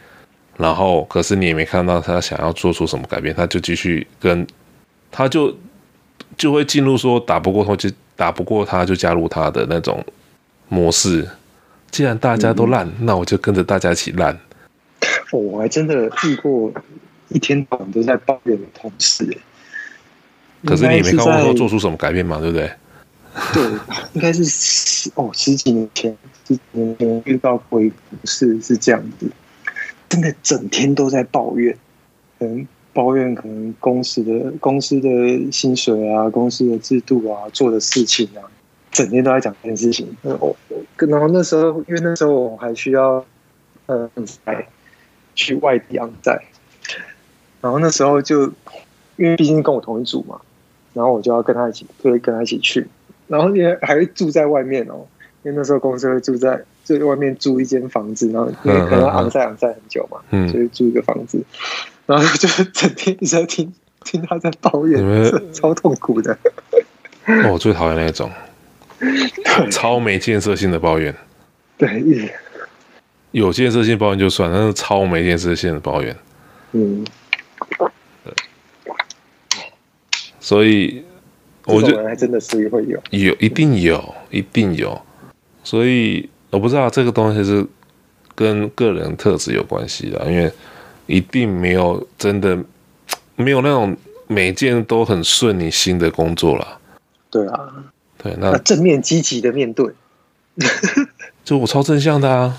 [0.56, 4.46] 然后可是你也没看到他想要做出什么改变，他就继续跟。
[5.14, 5.54] 他就
[6.38, 7.90] 就会进入说打不过他就
[8.22, 10.04] 打不过他就加入他的那种
[10.68, 11.28] 模式。
[11.90, 14.32] 既然大家都烂，嗯、那我就跟着大家一起烂。
[15.32, 16.72] 哦，我还真的遇过
[17.30, 19.36] 一天到晚都在抱怨的同事。
[20.64, 22.70] 可是你也没看过说做出什么改变嘛，对不对？
[23.52, 23.64] 对，
[24.12, 29.28] 应该是十哦十几年前，十几年前遇到过一个同事是这样子，
[30.08, 31.76] 真的整天都在抱怨，
[32.38, 32.68] 嗯。
[32.92, 35.08] 抱怨可能公司的公司的
[35.50, 38.44] 薪水啊，公司的制度啊，做的事情啊，
[38.90, 40.06] 整天都在讲这件事情。
[40.22, 40.54] 然后，
[40.98, 43.24] 然后那时候，因为那时候我还需要
[43.86, 44.10] 呃
[45.34, 46.38] 去外地昂在，
[47.62, 48.44] 然后那时候就
[49.16, 50.40] 因为毕竟跟我同一组嘛，
[50.92, 52.86] 然后我就要跟他一起，就会跟他一起去，
[53.26, 55.06] 然后也还会住在外面哦，
[55.42, 61.42] 因为那时候公司会住在就外面租一间房子，然后因为可能昂在昂在很久嘛，嗯，所以租一个房子。
[62.04, 63.72] 然后就整天一直在听
[64.04, 66.36] 听他在抱怨，们超痛苦的。
[67.48, 68.28] 我最讨厌那种
[69.70, 71.14] 超没建设性的抱怨。
[71.78, 72.30] 对，
[73.30, 76.16] 有建设性抱怨就算，但是超没建设性的抱怨。
[76.72, 77.04] 嗯。
[80.40, 81.04] 所以，
[81.66, 85.00] 我觉得还真的是会有，有一定有，一定有。
[85.62, 87.64] 所以我不知道这个东西是
[88.34, 90.52] 跟个人特质有关系的，因为。
[91.06, 92.58] 一定没有真的
[93.36, 96.78] 没有那种每件都很顺你心的工作了。
[97.30, 97.68] 对啊，
[98.22, 99.86] 对，那，正面积极的面对，
[101.44, 102.56] 就我超正向的啊！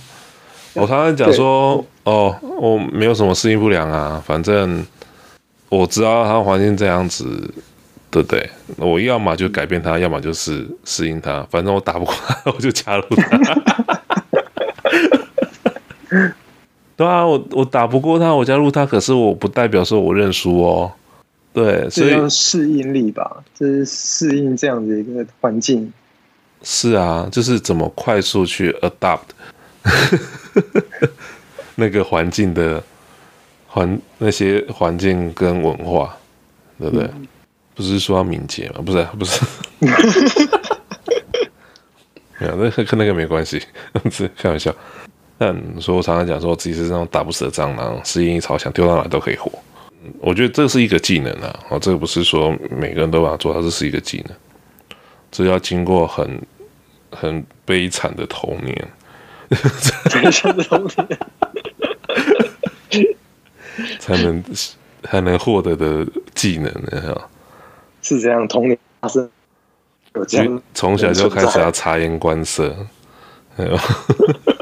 [0.73, 4.83] 我常常讲说，哦，我没有什么适应不良啊，反正
[5.69, 7.53] 我知道他环境这样子，
[8.09, 8.49] 对不对？
[8.77, 14.01] 我要么就改变他，要么就是适应他，反正我打不过他， 我就加入他。
[16.95, 20.91] 对啊，我我打不过他，我加入他，可是我不代表说我认输哦。
[21.51, 25.91] 对，所以适应力吧，就是适应这样的一个环境。
[26.63, 29.19] 是啊，就是怎么快速去 adapt
[31.75, 32.81] 那个环境的
[33.67, 36.15] 环那些环境跟文化，
[36.79, 37.05] 对不对？
[37.05, 37.27] 嗯、
[37.75, 38.81] 不是说要敏捷吗？
[38.85, 39.45] 不是，不是。
[42.39, 43.61] 没有，那跟那个没关系，
[44.09, 44.73] 是开玩笑。
[45.43, 49.51] 但说，我常常讲说，自己是那种打不死的蟑螂，适应一超强，丢到哪都可以活。
[50.19, 54.37] 我觉得这是一个技能啊，哦，这个不是说每个人都把它做到，这是一个技能，
[55.31, 56.41] 这要经过很
[57.11, 58.87] 很悲惨的童年，
[59.49, 61.19] 悲惨的童年，
[63.99, 64.43] 才能
[65.03, 67.21] 才能获得的技能呢？
[68.01, 69.29] 是这样，童年发生，
[70.73, 72.75] 从小就开始要察言观色，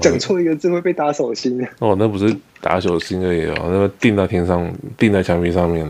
[0.00, 5.88] 讲错一个字会被打手心哦，那不是打手心而已哦，那个钉在天上，钉在墙壁上面。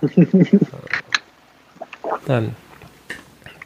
[2.26, 2.50] 但，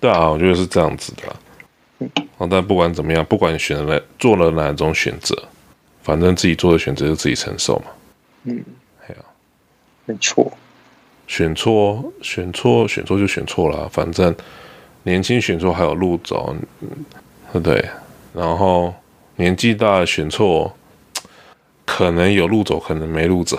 [0.01, 2.09] 对啊，我觉得是这样子的。
[2.39, 5.41] 哦，但不管怎么样，不管选了做了哪种选择，
[6.03, 7.85] 反正自己做的选择就自己承受嘛。
[8.45, 8.65] 嗯，
[8.99, 9.21] 还有，
[10.07, 10.53] 没错。
[11.29, 14.35] 选错，选错，选错就选错了，反正
[15.05, 16.57] 年轻选错还有路走，
[17.53, 17.89] 对不对？
[18.35, 18.93] 然后。
[19.39, 20.77] 年纪大选错，
[21.87, 23.57] 可能有路走，可能没路走。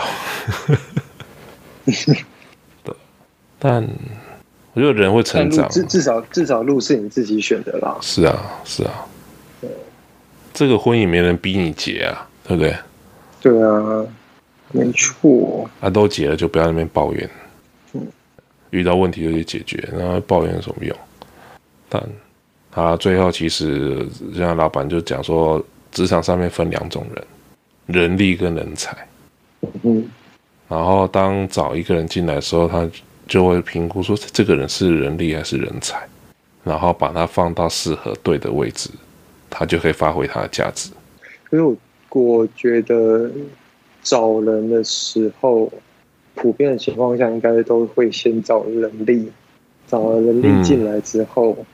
[2.83, 2.93] 对，
[3.57, 3.81] 但
[4.73, 5.69] 我觉得人会成长。
[5.69, 7.97] 至至少至少路是你自己选的啦。
[8.01, 9.05] 是啊，是啊。
[10.53, 12.75] 这个婚姻没人逼你结啊，对不对？
[13.41, 14.05] 对啊，
[14.73, 15.69] 没错。
[15.79, 17.29] 啊，都结了就不要在那边抱怨。
[17.93, 18.05] 嗯。
[18.71, 20.93] 遇到问题就去解决，然后抱怨有什么用？
[21.87, 22.03] 但。
[22.79, 25.61] 啊，最后其实像老板就讲说，
[25.91, 27.27] 职场上面分两种人，
[27.87, 28.95] 人力跟人才。
[29.83, 30.07] 嗯，
[30.69, 32.89] 然后当找一个人进来的时候，他
[33.27, 36.01] 就会评估说，这个人是人力还是人才。
[36.63, 38.89] 然后把他放到适合对的位置，
[39.49, 40.89] 他就可以发挥他的价值。
[41.51, 43.29] 因为我我觉得
[44.01, 45.69] 找人的时候，
[46.35, 49.29] 普遍的情况下应该都会先找人力，
[49.85, 51.65] 找了人力进来之后，嗯、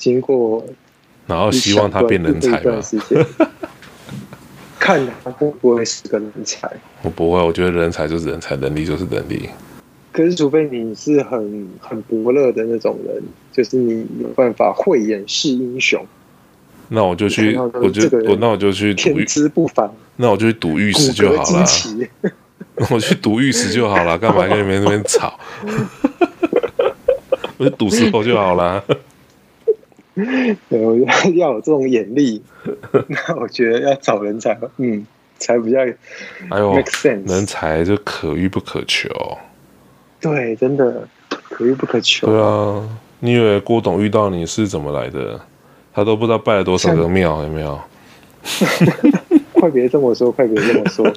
[0.00, 0.64] 经过
[1.26, 2.80] 然后希望他变人才嘛。
[4.80, 6.66] 看他会不会是个人才？
[7.02, 9.50] 我不会，我觉得人才就是人才，能力就是能力。
[10.10, 13.22] 可是，除非你是很很伯乐的那种人，
[13.52, 16.02] 就是你有办法慧眼识英雄，
[16.88, 21.66] 那我就去，我就我那我就去天资不凡，那我就去赌玉石就好了。
[22.90, 25.38] 我去赌玉石就好了，干嘛跟你们那边吵？
[27.58, 28.82] 我就赌石头就好了。
[30.68, 32.42] 对，我觉得要有这种眼力，
[33.08, 35.06] 那我觉得要找人才，嗯，
[35.38, 35.78] 才比较
[36.48, 37.28] make sense。
[37.28, 39.08] 人才就可遇不可求。
[40.20, 42.26] 对，真的可遇不可求。
[42.26, 42.82] 对啊，
[43.20, 45.40] 你以为郭董遇到你是怎么来的？
[45.92, 47.80] 他都不知道拜了多少个庙，有没有？
[49.52, 51.12] 快别这么说，快别这么说。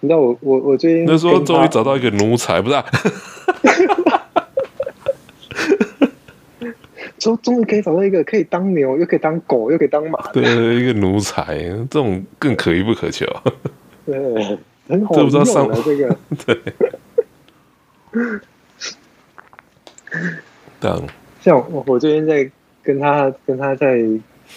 [0.00, 2.84] 你知道我我我最近那时候终于找到一个奴才，不是、啊？
[7.22, 11.56] 终终于可以找到一个可以当牛，又可以当狗，又可以当马的，对，一个奴才，
[11.88, 13.24] 这种更可遇不可求。
[14.04, 14.58] 对，
[14.88, 15.44] 很好用的
[15.84, 16.58] 这个， 对。
[20.80, 21.06] 等，
[21.40, 22.50] 像我，我最近在
[22.82, 24.02] 跟他跟他在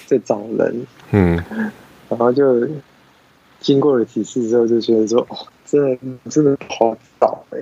[0.08, 1.36] 在找人，嗯，
[2.10, 2.68] 然后就
[3.60, 5.98] 经过了几次之后，就觉得说，哦，真的
[6.32, 7.60] 真的不好找哎，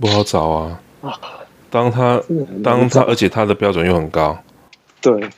[0.00, 1.14] 不好找啊啊！
[1.74, 2.22] 当他
[2.62, 4.38] 当他，而且他的标准又很高，
[5.00, 5.28] 对，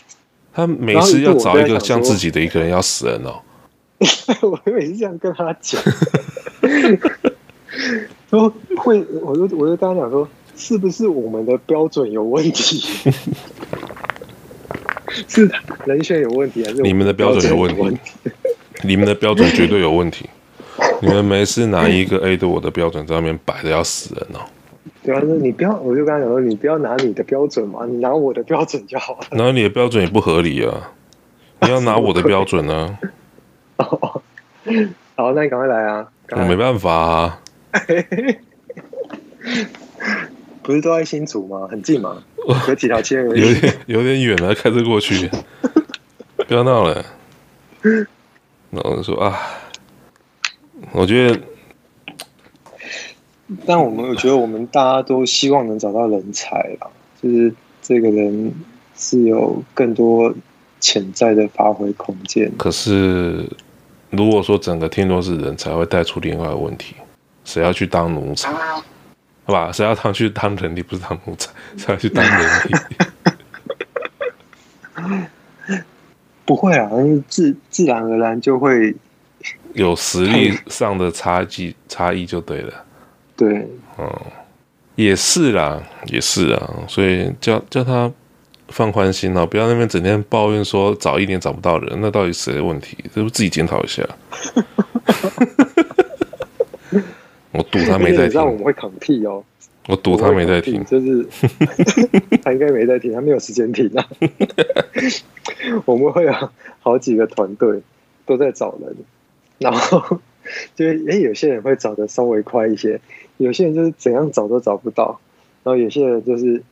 [0.52, 3.40] 他每次要找一个像自己的一个人要死人哦。
[4.42, 5.80] 我每次这样跟他讲。
[8.28, 12.80] 说会，我就我就跟他讲说，是不是我们的标准有问题？
[15.26, 15.50] 是
[15.86, 18.00] 人选有问题，还是你们的标准有问题？
[18.82, 20.28] 你们的标准绝对有问题。
[21.00, 24.40] 你们每次拿一个 A 的我的标准在外面摆的要死人哦。
[25.06, 29.28] 对啊，你不要，我就跟他讲说，你不要拿你的标准嘛，你拿我的标准就好了。
[29.30, 30.90] 拿你的标准也不合理啊，
[31.62, 32.98] 你要拿我的标准呢、
[33.78, 34.20] 哦？
[35.14, 36.08] 好，那你赶快来啊！
[36.32, 37.40] 我没办法啊。
[40.64, 41.68] 不是都在新竹吗？
[41.70, 42.24] 很近吗？
[42.66, 43.40] 有几条街而已。
[43.46, 45.30] 有点有点远了，开车过去。
[46.48, 47.04] 不要闹了。
[48.70, 49.38] 然后就说啊，
[50.92, 51.40] 我觉得，
[53.64, 56.88] 但我们我觉得我们大家都希望能找到人才啦，
[57.22, 58.52] 就是这个人
[58.96, 60.34] 是有更多
[60.80, 62.50] 潜在的发挥空间。
[62.58, 63.48] 可是，
[64.10, 66.96] 如果说整个天都是人才，会带出另外的问题。
[67.44, 68.52] 谁要去当奴才？
[69.44, 72.74] 好吧，谁要当去当人力，不是当奴才， 谁要去当人力？
[76.44, 76.90] 不会啊，
[77.28, 78.96] 自自然而然就会
[79.74, 82.72] 有实力上的差距差异就对了。
[83.36, 83.68] 对，
[83.98, 84.10] 嗯，
[84.94, 88.10] 也是啦，也是啊，所以叫叫他
[88.68, 92.96] 放宽心哦，不要那边整天抱怨说找一年找不到人，那到底谁的问题？
[93.14, 94.02] 这不自己检讨一下。
[97.52, 99.44] 我赌他没在听，让我们会扛屁哦。
[99.88, 101.24] 我赌他没在听，就是
[102.42, 104.04] 他应该没在听，他没有时间听啊。
[105.86, 107.80] 我们会有好几个团队
[108.26, 108.96] 都在找人，
[109.58, 110.20] 然后
[110.74, 113.00] 就是诶，有些人会找的稍微快一些，
[113.38, 115.20] 有些人就是怎样找都找不到，
[115.64, 116.62] 然后有些人就是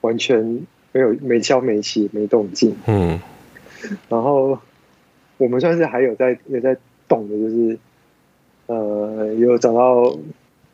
[0.00, 2.76] 完全没有没敲没起没动静。
[2.86, 3.20] 嗯，
[4.08, 4.58] 然后
[5.38, 6.76] 我们算是还有在有在
[7.08, 7.78] 动的，就是。
[8.66, 10.16] 呃，有找到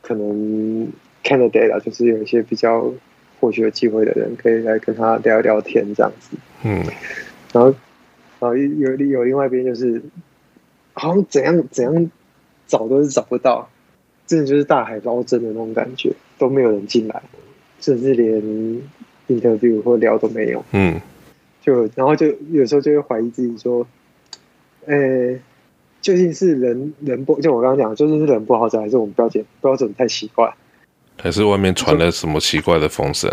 [0.01, 0.87] 可能
[1.23, 2.93] candidate，就是有一些比较
[3.41, 6.37] 或许有机会的人，可以来跟他聊聊天这样子。
[6.63, 6.85] 嗯，
[7.51, 7.73] 然后，
[8.39, 10.01] 然后有有另外一边就是，
[10.93, 12.11] 好像怎样怎样
[12.67, 13.67] 找都是找不到，
[14.29, 17.21] 真的就是大海捞针的那种感觉，都没有人进来，
[17.81, 18.41] 甚至连
[19.27, 20.63] interview 或聊都没有。
[20.71, 21.01] 嗯，
[21.61, 23.85] 就然后就有时候就会怀疑自己说，
[24.85, 25.41] 呃、欸。
[26.01, 30.49] 究竟是人人不就我刚刚讲，究竟是人不好找，还是我们标准标准太奇怪，
[31.21, 33.29] 还是外面传了什么奇怪的风声？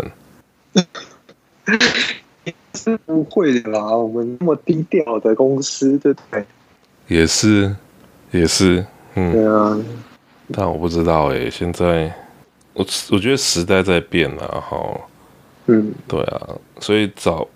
[2.73, 6.43] 是 不会的啦，我们那么低调的公司，对不对？
[7.07, 7.73] 也是，
[8.31, 8.85] 也是，
[9.15, 9.79] 嗯，对啊。
[10.51, 12.13] 但我不知道哎、欸，现在
[12.73, 15.01] 我我觉得时代在变了哈。
[15.67, 17.47] 嗯，对啊，所以找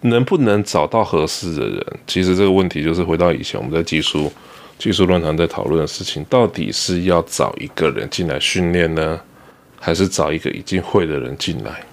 [0.00, 4.30] 能不能找到合适的人，其实这个问题就是回到以前我们在技术。
[4.78, 9.20] 技术论坛在讨论的事情，到底是要找一个人进来训练呢，
[9.80, 11.84] 还是找一个已经会的人进来？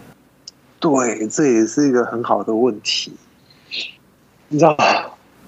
[0.80, 3.12] 对，这也是一个很好的问题。
[4.50, 4.78] 你知道，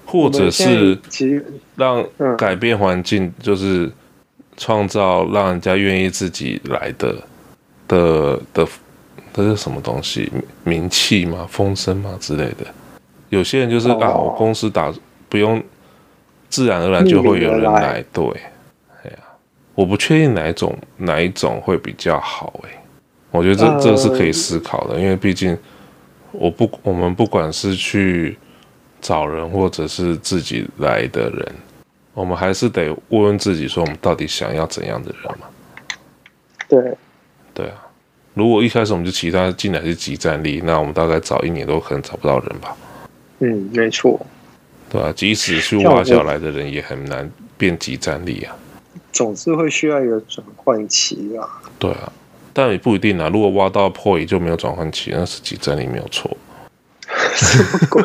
[0.04, 1.46] 或者是其实
[1.76, 2.04] 让
[2.36, 3.88] 改变环境，就是
[4.58, 7.16] 创造让人家愿意自己来的
[7.86, 8.68] 的的，
[9.32, 10.30] 这是什么东西？
[10.64, 11.46] 名气吗？
[11.48, 12.14] 风声吗？
[12.20, 12.66] 之类的。
[13.30, 14.92] 有些人就是啊，我公司打
[15.30, 15.62] 不用，
[16.50, 18.04] 自然而然就会有人来。
[18.12, 18.26] 对，
[19.02, 19.18] 哎呀，
[19.74, 22.70] 我不确定哪一种哪一种会比较好哎。
[23.30, 25.56] 我觉得这这是可以思考的，因为毕竟
[26.32, 28.36] 我不我们不管是去。
[29.00, 31.54] 找人或者是自己来的人，
[32.18, 35.46] 我们还是得问问自己，说我们到底想要怎样的人嘛？
[36.68, 36.96] 对，
[37.54, 37.86] 对啊。
[38.34, 42.76] 如果一开始我们就期待进来是集战力，那我们大概找一年都可能找不到人吧？
[43.38, 44.20] 嗯，没错。
[44.90, 48.56] 对啊，即使去挖角来的人，也很难变集战力啊。
[49.12, 51.48] 总是会需要一个转换期啊。
[51.78, 52.12] 对啊，
[52.52, 53.28] 但也不一定啊。
[53.32, 56.36] 如果挖到破，也就没有转换期，那是集战力没有错。
[57.36, 58.02] 什么鬼？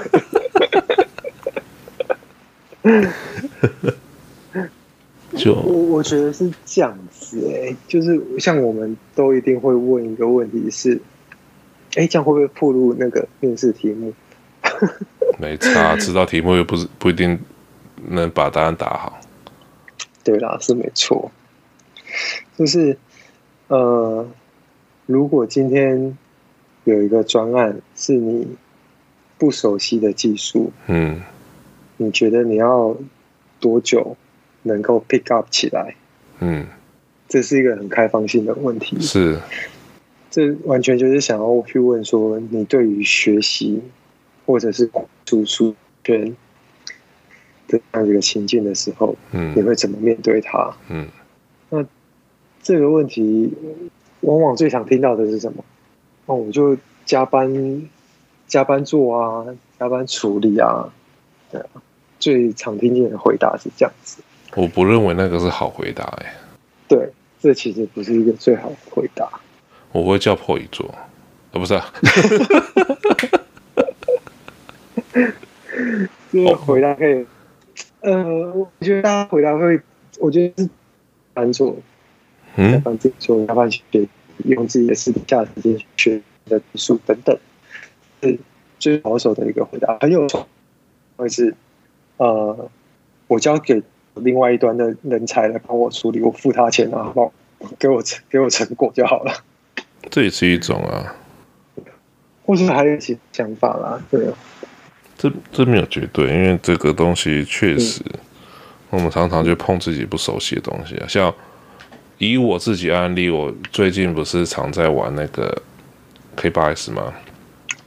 [5.36, 10.96] 就我我觉得是这样子哎、欸，就是像我们都一定会问一个问题是，
[11.96, 14.14] 哎、欸，这样会不会暴露那个面试题目？
[15.40, 17.40] 没差，知道题目又不是不一定
[18.10, 19.20] 能把答案打好。
[20.24, 21.32] 对啦，是没错。
[22.56, 22.98] 就是
[23.70, 24.28] 呃，
[25.08, 26.16] 如果今天
[26.84, 28.56] 有一个专案是你
[29.40, 31.22] 不熟悉的技术，嗯。
[31.98, 32.98] 你觉得你要
[33.64, 34.18] 多久
[34.64, 35.96] 能够 pick up 起来？
[36.40, 36.68] 嗯，
[37.30, 39.00] 这是一个很开放性的问题。
[39.00, 39.40] 是，
[40.30, 43.82] 这完全就是想要去问说，你对于学习
[44.46, 44.90] 或者是
[45.26, 46.36] 输出圈
[47.70, 50.76] 的这样一个情境的时候，嗯，你会怎么面对它？
[50.90, 51.08] 嗯，
[51.70, 51.86] 那
[52.62, 53.54] 这个问题
[54.20, 55.64] 往往最常听到的是什么？
[56.26, 57.90] 哦，我就加班
[58.46, 59.46] 加班做啊，
[59.80, 60.94] 加班处理啊。
[61.50, 61.83] 对啊，
[62.24, 64.24] 最常听见的回答是这样子。
[64.56, 66.34] 我不认为那个是好回答哎、欸。
[66.88, 67.10] 对，
[67.42, 69.30] 这其实不是一个最好的回答。
[69.92, 71.04] 我会叫破一做，啊
[71.52, 71.94] 不是、啊。
[76.32, 77.26] 这个回答可以，
[78.00, 79.82] 呃，我觉得大家回答会，
[80.18, 80.70] 我觉得是
[81.34, 81.76] 难做。
[82.56, 83.82] 嗯，帮自己做，哪怕学
[84.46, 87.38] 用自己的私底下时间学的技术等等，
[88.22, 88.40] 是
[88.80, 90.26] 最保守的一个回答，很有。
[91.16, 91.54] 会是，
[92.18, 92.70] 呃，
[93.28, 93.82] 我交给
[94.16, 97.32] 另外一端的人才来帮我处理，我付他钱啊，帮
[97.80, 99.34] 给我成给我成果就好了。
[100.10, 101.16] 这也是一种啊，
[102.46, 104.28] 或是还有一些想法啦，对。
[105.16, 108.20] 这这没有绝对，因为这个东西确实，嗯、
[108.90, 111.08] 我们常常就碰自己不熟悉的东西啊。
[111.08, 111.34] 像
[112.18, 115.62] 以我自己案例，我最近不是常在玩那个
[116.36, 117.14] K 八 S 吗？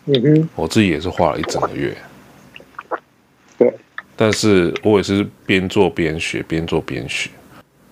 [0.07, 1.95] 嗯哼，我自己也是画了一整个月。
[4.17, 7.31] 对，但是我也是边做边学，边做边学。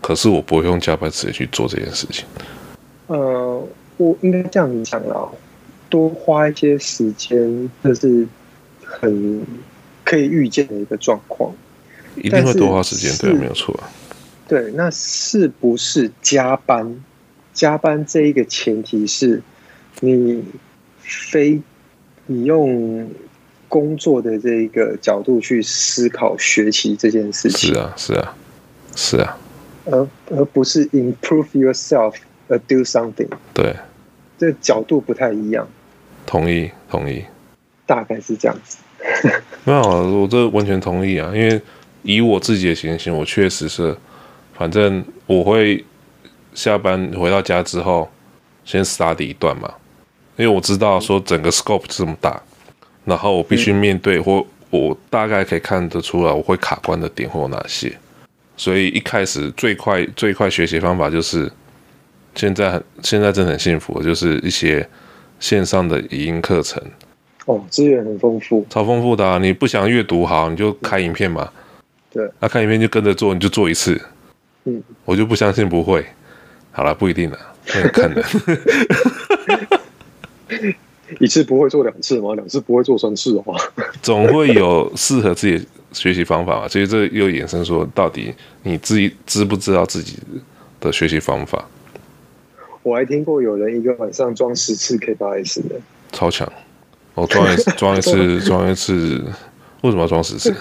[0.01, 2.27] 可是我不会用加班时间去做这件事情。
[3.07, 3.66] 呃，
[3.97, 5.29] 我应该这样讲啦，
[5.89, 8.27] 多花一些时间，这是
[8.85, 9.43] 很
[10.05, 11.53] 可以预见的一个状况。
[12.16, 13.89] 一定会多花时间，对，没有错啊。
[14.47, 17.03] 对，那是不是加班？
[17.53, 19.43] 加班这一个前提是
[20.01, 20.43] 你
[20.99, 21.61] 非
[22.27, 23.09] 你用。
[23.75, 28.37] 工作的这一个角度去思考学习这件事情，是啊，是啊，
[28.95, 29.37] 是啊，
[29.87, 32.14] 而而不是 improve yourself
[32.49, 33.27] or do something。
[33.53, 33.75] 对，
[34.39, 35.66] 这角度不太一样。
[36.25, 37.25] 同意，同意，
[37.85, 38.77] 大概是这样子。
[39.64, 39.81] 没有，
[40.20, 41.61] 我这完全同意啊，因为
[42.05, 43.97] 以我自己的情形，我确实是，
[44.57, 45.85] 反正我会
[46.55, 48.09] 下班回到家之后
[48.64, 49.68] 先 study 一段嘛，
[50.37, 52.41] 因为我知道说整个 scope 这么大。
[53.05, 57.93] 然后我必须面对，或我大概可以看得出来，我会卡关的点会有哪些。
[58.57, 61.51] 所以一开始最快最快学习方法就是，
[62.35, 64.89] 现在很现在真的很幸福，就是一些
[65.41, 66.83] 线上的语音课程。
[67.47, 69.39] 哦，资源很丰富，超丰富的啊！
[69.39, 71.51] 你不想阅读好，你就开影片嘛。
[72.11, 74.01] 对，那看影片就跟着做，你就做一次。
[74.65, 76.07] 嗯，我就不相信不会。
[76.73, 77.39] 好了，不一定了，
[77.93, 78.25] 看的。
[81.21, 82.35] 一次不会做两次吗？
[82.35, 83.57] 两次不会做三次的话，
[84.03, 86.69] 总会有适合自己学习方法嘛。
[86.69, 90.19] 所以这又衍生说，到底你自己知不知道自己
[90.81, 91.65] 的学习方法？
[92.83, 95.77] 我还听过有人一个晚上装十次 K 八 S 的，
[96.13, 96.51] 超强！
[97.15, 99.25] 我装一 装一次，装一次，
[99.83, 100.55] 为什么要装十次？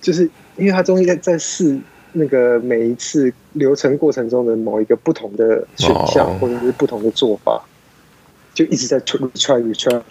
[0.00, 1.78] 就是因为他中间在试
[2.12, 7.62] 那个每一次流程过程中的某一个不同的选项，或者是不同的做法。
[8.60, 10.02] 就一直在 try try try。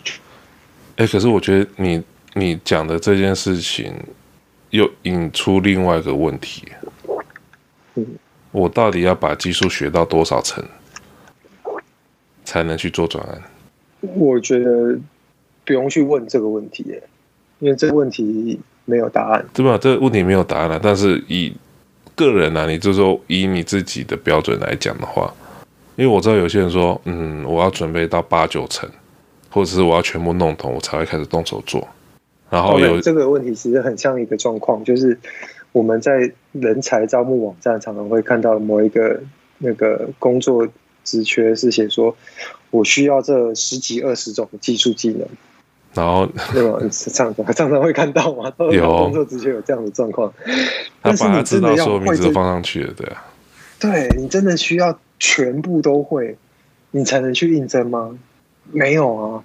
[0.95, 3.93] 哎，可是我觉得你你讲的这件事情
[4.71, 6.67] 又引出另外一个问题。
[7.93, 8.05] 嗯，
[8.51, 10.65] 我到底要把技术学到多少层，
[12.43, 13.39] 才能去做转案？
[14.01, 14.97] 我觉得
[15.63, 17.03] 不用去问这个问题，耶，
[17.59, 19.77] 因为这个问题没有答案，对吧？
[19.79, 20.79] 这个问题没有答案了。
[20.81, 21.53] 但是以
[22.15, 25.31] 个人啊，你就说以你自己的标准来讲的话，
[25.99, 28.89] 因为我知道有些人说，嗯，我要准备到八九成，
[29.49, 31.85] 或者是我要全部弄懂，我才会开始动手做。
[32.49, 35.19] 然后有、这个问题，其实很像一个状况，就是
[35.73, 39.19] 我们在人才招募网站常常会看到某一个
[39.57, 40.65] 那个工作
[41.03, 42.15] 职缺是写说，
[42.71, 45.27] 我需要这十几二十种技术技能。
[45.93, 46.79] 然后，对吧？
[46.89, 50.31] 常常常常会看到嘛，有工作职缺有这样的状况。
[51.03, 53.25] 他把他知道所有名字都放上去了，对啊。
[53.77, 56.37] 对，你真的需要全部都会，
[56.91, 58.17] 你才能去应征吗？
[58.71, 59.43] 没有啊，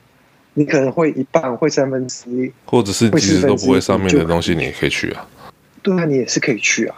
[0.55, 5.27] 你可能会一半，会三分之一，或者是其实都不会上面的东西，你也可以去啊。
[5.83, 6.97] 对啊，你也是可以去啊，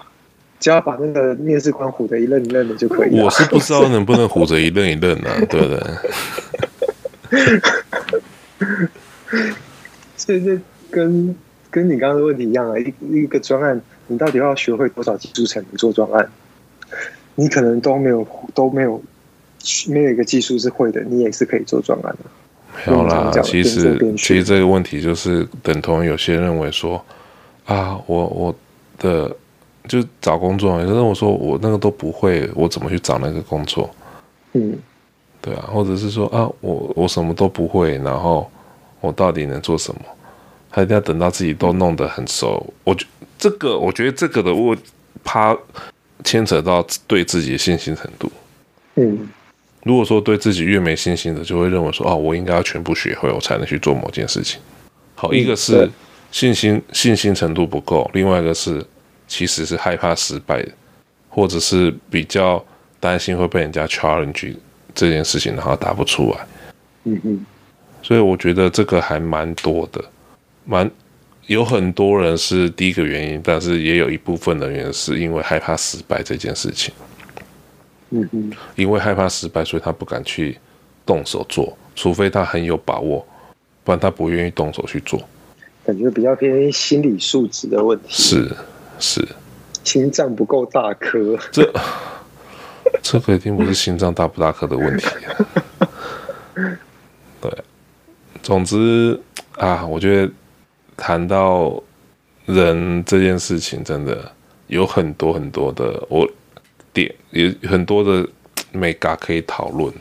[0.61, 3.21] 只要把那个面试官唬得一愣一愣的就可以。
[3.21, 5.81] 我是不知道能不能唬着一愣一愣的， 对不对？
[10.17, 10.59] 所以这
[10.91, 11.37] 跟
[11.71, 16.29] 跟你刚刚的问题一样啊，一一个专案，你到底要学会多少技术才能做专案？
[17.37, 19.01] 你可能都没有都没有
[19.89, 22.91] 没有一个技术是会的，你也是可以做专案的。
[22.91, 27.01] 没有啦，其实其实这个问题就是等同有些人认为说
[27.65, 28.55] 啊，我我
[28.99, 29.35] 的
[29.87, 33.89] 就找工作，有人我说我那个都不会，我怎么去找那个工作？
[34.55, 34.77] 嗯。
[35.41, 38.51] 对啊，或者是说啊，我我什么都不会，然后
[39.01, 40.01] 我到底能做什么？
[40.69, 42.67] 还一定要等到自己都弄得很熟。
[42.83, 43.07] 我觉
[43.39, 44.77] 这个，我觉得这个的我
[45.23, 45.57] 怕
[46.25, 48.31] 牵扯到对自己的信心程度。
[48.95, 49.29] 嗯，
[49.85, 54.61] 如果说对自己越没信心的，就会认为说哦，我应该要全部学会，我才能去做某件事情。
[55.15, 55.91] 好，一个是
[56.31, 58.85] 信心信心程度不够，另外一个是
[59.27, 60.73] 其实是害怕失败的，
[61.29, 62.65] 或者是比较
[63.01, 64.55] 担心会被人家 challenge。
[64.99, 66.47] 这件事情然后答不出来，
[67.05, 67.47] 嗯嗯，
[68.03, 70.03] 所以我觉得这个还蛮多的，
[70.65, 70.91] 蛮
[71.47, 76.93] 有很多人是第一个原因，但是也有一部分的原因是因为害怕失败这件事情，
[78.11, 80.59] 嗯嗯，因为害怕失败，所以他不敢去
[81.05, 83.25] 动手做，除非他很有把握，
[83.85, 85.21] 不然他不愿意动手去做。
[85.85, 88.51] 感觉比较偏心理素质的问题，是
[88.99, 89.29] 是，
[89.85, 91.73] 心脏不够大颗，这。
[93.03, 95.47] 这个一定不是心脏大不大颗的问题啊。
[97.41, 97.53] 对，
[98.43, 99.21] 总之
[99.59, 100.33] 啊，我觉得
[100.97, 101.83] 谈到
[102.47, 104.33] 人这件事情，真的
[104.69, 106.29] 有很多很多的我
[106.93, 108.29] 点，有很多的
[108.73, 109.93] 眉角可以讨论，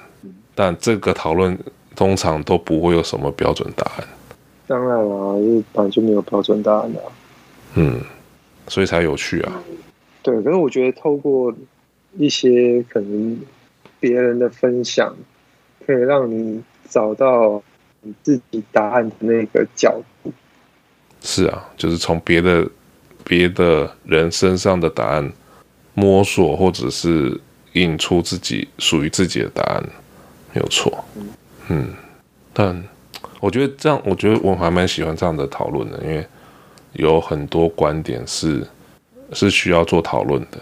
[0.54, 1.58] 但这个讨论
[1.96, 4.08] 通常都不会有什么标准答案。
[4.68, 7.02] 当然了，因为本来就没有标准答案的。
[7.76, 8.02] 嗯，
[8.68, 9.62] 所以才有趣啊。
[10.22, 11.54] 对，可是我觉得透过。
[12.18, 13.38] 一些可能
[14.00, 15.14] 别人的分享，
[15.86, 17.62] 可以让你找到
[18.00, 20.32] 你自己答案的那个角度。
[21.26, 22.66] 是啊，就是从别的
[23.24, 25.34] 别的人身上的答案
[25.96, 27.38] 摸索，或者是
[27.74, 29.84] 引出自己属于自己的答案，
[30.54, 31.04] 没有错。
[31.70, 31.88] 嗯，
[32.54, 32.82] 但
[33.40, 36.26] 我觉得这样，我觉得我还蛮喜欢这样的讨论的，因为
[36.94, 38.66] 有很多观点是
[39.34, 40.62] 是需要做讨论的。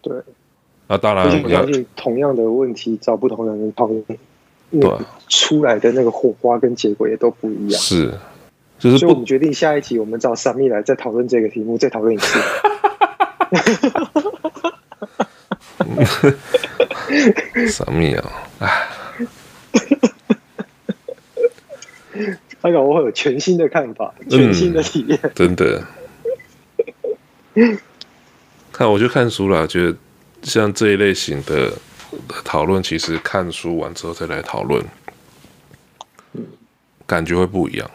[0.00, 0.16] 对。
[0.90, 1.28] 那当然，
[1.94, 4.02] 同样的问题找不同的人讨论，
[4.70, 4.90] 对，
[5.28, 7.78] 出来的那个火花跟结果也都不一样。
[7.78, 8.10] 是，
[8.78, 12.38] 就是，所以我们决定下一集我们找 Sammy 来再讨论这个题目，再讨论一次。
[17.68, 18.88] Sammy 啊，哎，
[22.62, 25.84] 他搞不好会有全新的看法，全新的体验，嗯，真的。
[28.72, 29.96] 看，我就看书了，觉得。
[30.40, 31.72] 像这一类型的
[32.44, 34.80] 讨论，其实看书完之后再来讨论，
[37.04, 37.90] 感觉会不一样。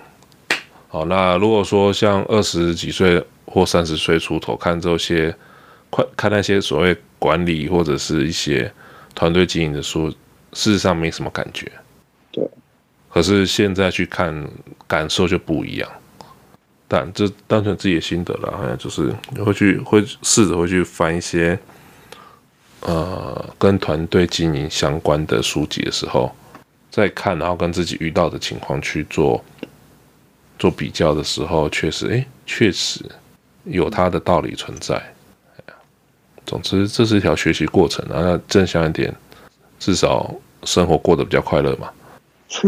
[0.93, 5.35] 好，那如果说像二十几岁或三十岁出头看这些，
[5.89, 8.71] 快看那些所谓管理或者是一些
[9.15, 11.71] 团队经营的书，事实上没什么感觉。
[12.31, 12.47] 对。
[13.09, 14.47] 可是现在去看，
[14.85, 15.89] 感受就不一样。
[16.87, 19.11] 但这单纯自己的心得了，好像就是
[19.43, 21.57] 会去会试着会去翻一些。
[22.81, 26.31] 呃，跟团队经营相关的书籍的时候，
[26.91, 29.43] 再看，然后跟自己遇到的情况去做
[30.57, 33.03] 做比较的时候，确实，哎，确实
[33.65, 35.01] 有它的道理存在。
[36.45, 38.21] 总之，这是一条学习过程，啊。
[38.21, 39.13] 那正向一点，
[39.79, 40.33] 至少
[40.63, 41.89] 生活过得比较快乐嘛。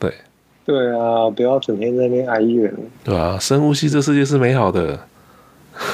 [0.00, 0.12] 对，
[0.64, 2.74] 对啊，不要整天在那边哀怨。
[3.04, 5.06] 对啊，深呼吸，这世界是美好的。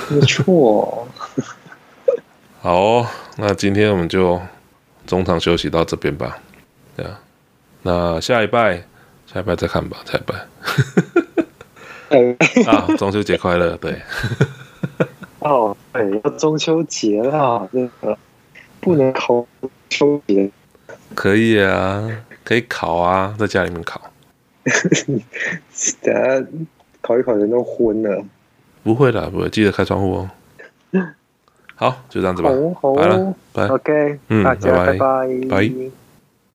[0.09, 1.07] 没错。
[2.61, 4.40] 好哦，那今天我们就
[5.07, 6.38] 中场休息到这边吧。
[6.97, 7.20] 对啊，
[7.82, 8.82] 那下一拜，
[9.35, 9.99] 下礼拜再看吧。
[10.07, 10.47] 下礼拜。
[12.70, 13.76] 啊，中秋节快乐！
[13.78, 14.01] 对。
[15.41, 18.16] 哦，对，要中秋节了，这个
[18.80, 19.45] 不能烤
[19.91, 20.49] 秋节。
[21.16, 22.09] 可以啊，
[22.45, 24.01] 可以烤啊，在家里面烤。
[26.01, 26.47] 等下
[27.01, 28.24] 烤一烤人都昏了。
[28.85, 30.30] 不会的，不会，记得开窗户哦。
[31.74, 32.51] 好，就这样子吧。
[32.80, 33.66] 好，好，拜了，拜。
[33.66, 35.68] OK，嗯，大家拜拜，拜。